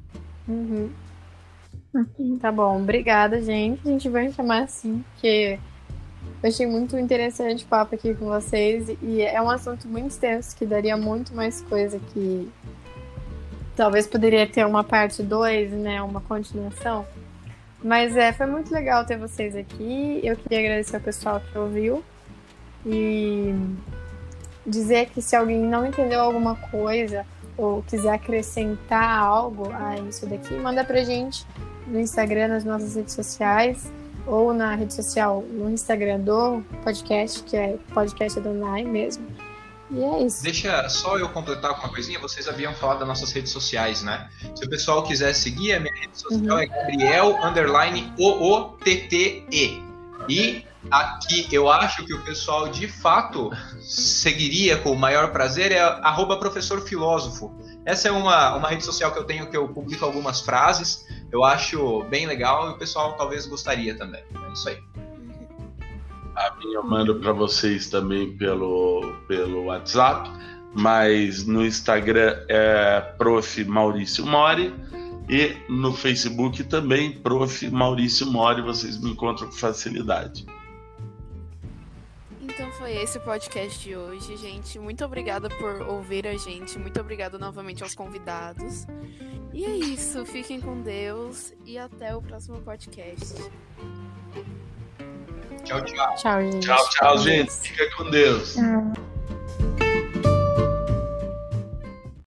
[0.48, 0.92] Uhum.
[2.40, 3.82] Tá bom, obrigada, gente.
[3.84, 5.60] A gente vai chamar assim, porque
[6.44, 10.56] eu achei muito interessante o papo aqui com vocês e é um assunto muito extenso
[10.56, 12.48] que daria muito mais coisa que
[13.76, 17.08] talvez poderia ter uma parte 2, né, uma continuação.
[17.84, 20.20] Mas é, foi muito legal ter vocês aqui.
[20.24, 22.04] Eu queria agradecer ao pessoal que ouviu
[22.86, 23.52] e
[24.66, 27.26] dizer que se alguém não entendeu alguma coisa
[27.58, 31.46] ou quiser acrescentar algo a isso daqui, manda pra gente
[31.88, 33.92] no Instagram, nas nossas redes sociais,
[34.26, 39.28] ou na rede social, no Instagram do podcast, que é podcast Adonai mesmo.
[39.92, 40.42] E é isso.
[40.42, 42.18] Deixa só eu completar com uma coisinha.
[42.20, 44.28] Vocês haviam falado das nossas redes sociais, né?
[44.56, 46.64] Se o pessoal quiser seguir, a minha rede social Uhum.
[46.64, 49.84] é Gabriel underline OOTTE.
[50.30, 53.50] E aqui eu acho que o pessoal de fato
[53.82, 57.54] seguiria com o maior prazer é arroba professor filósofo.
[57.86, 61.06] Essa é uma, uma rede social que eu tenho que eu publico algumas frases.
[61.32, 64.24] Eu acho bem legal e o pessoal talvez gostaria também.
[64.34, 64.78] É isso aí.
[66.36, 70.32] A minha eu mando para vocês também pelo, pelo WhatsApp,
[70.74, 73.64] mas no Instagram é Prof.
[73.66, 74.74] Maurício Mori
[75.30, 77.70] e no Facebook também Prof.
[77.70, 80.46] Maurício Mori, vocês me encontram com facilidade.
[82.54, 84.78] Então foi esse o podcast de hoje, gente.
[84.78, 86.78] Muito obrigada por ouvir a gente.
[86.78, 88.86] Muito obrigada novamente aos convidados.
[89.52, 90.24] E é isso.
[90.24, 93.34] Fiquem com Deus e até o próximo podcast.
[95.64, 96.16] Tchau, tchau.
[96.16, 96.60] Tchau, gente.
[96.60, 97.52] Tchau, tchau, gente.
[97.52, 98.56] Fica com Deus.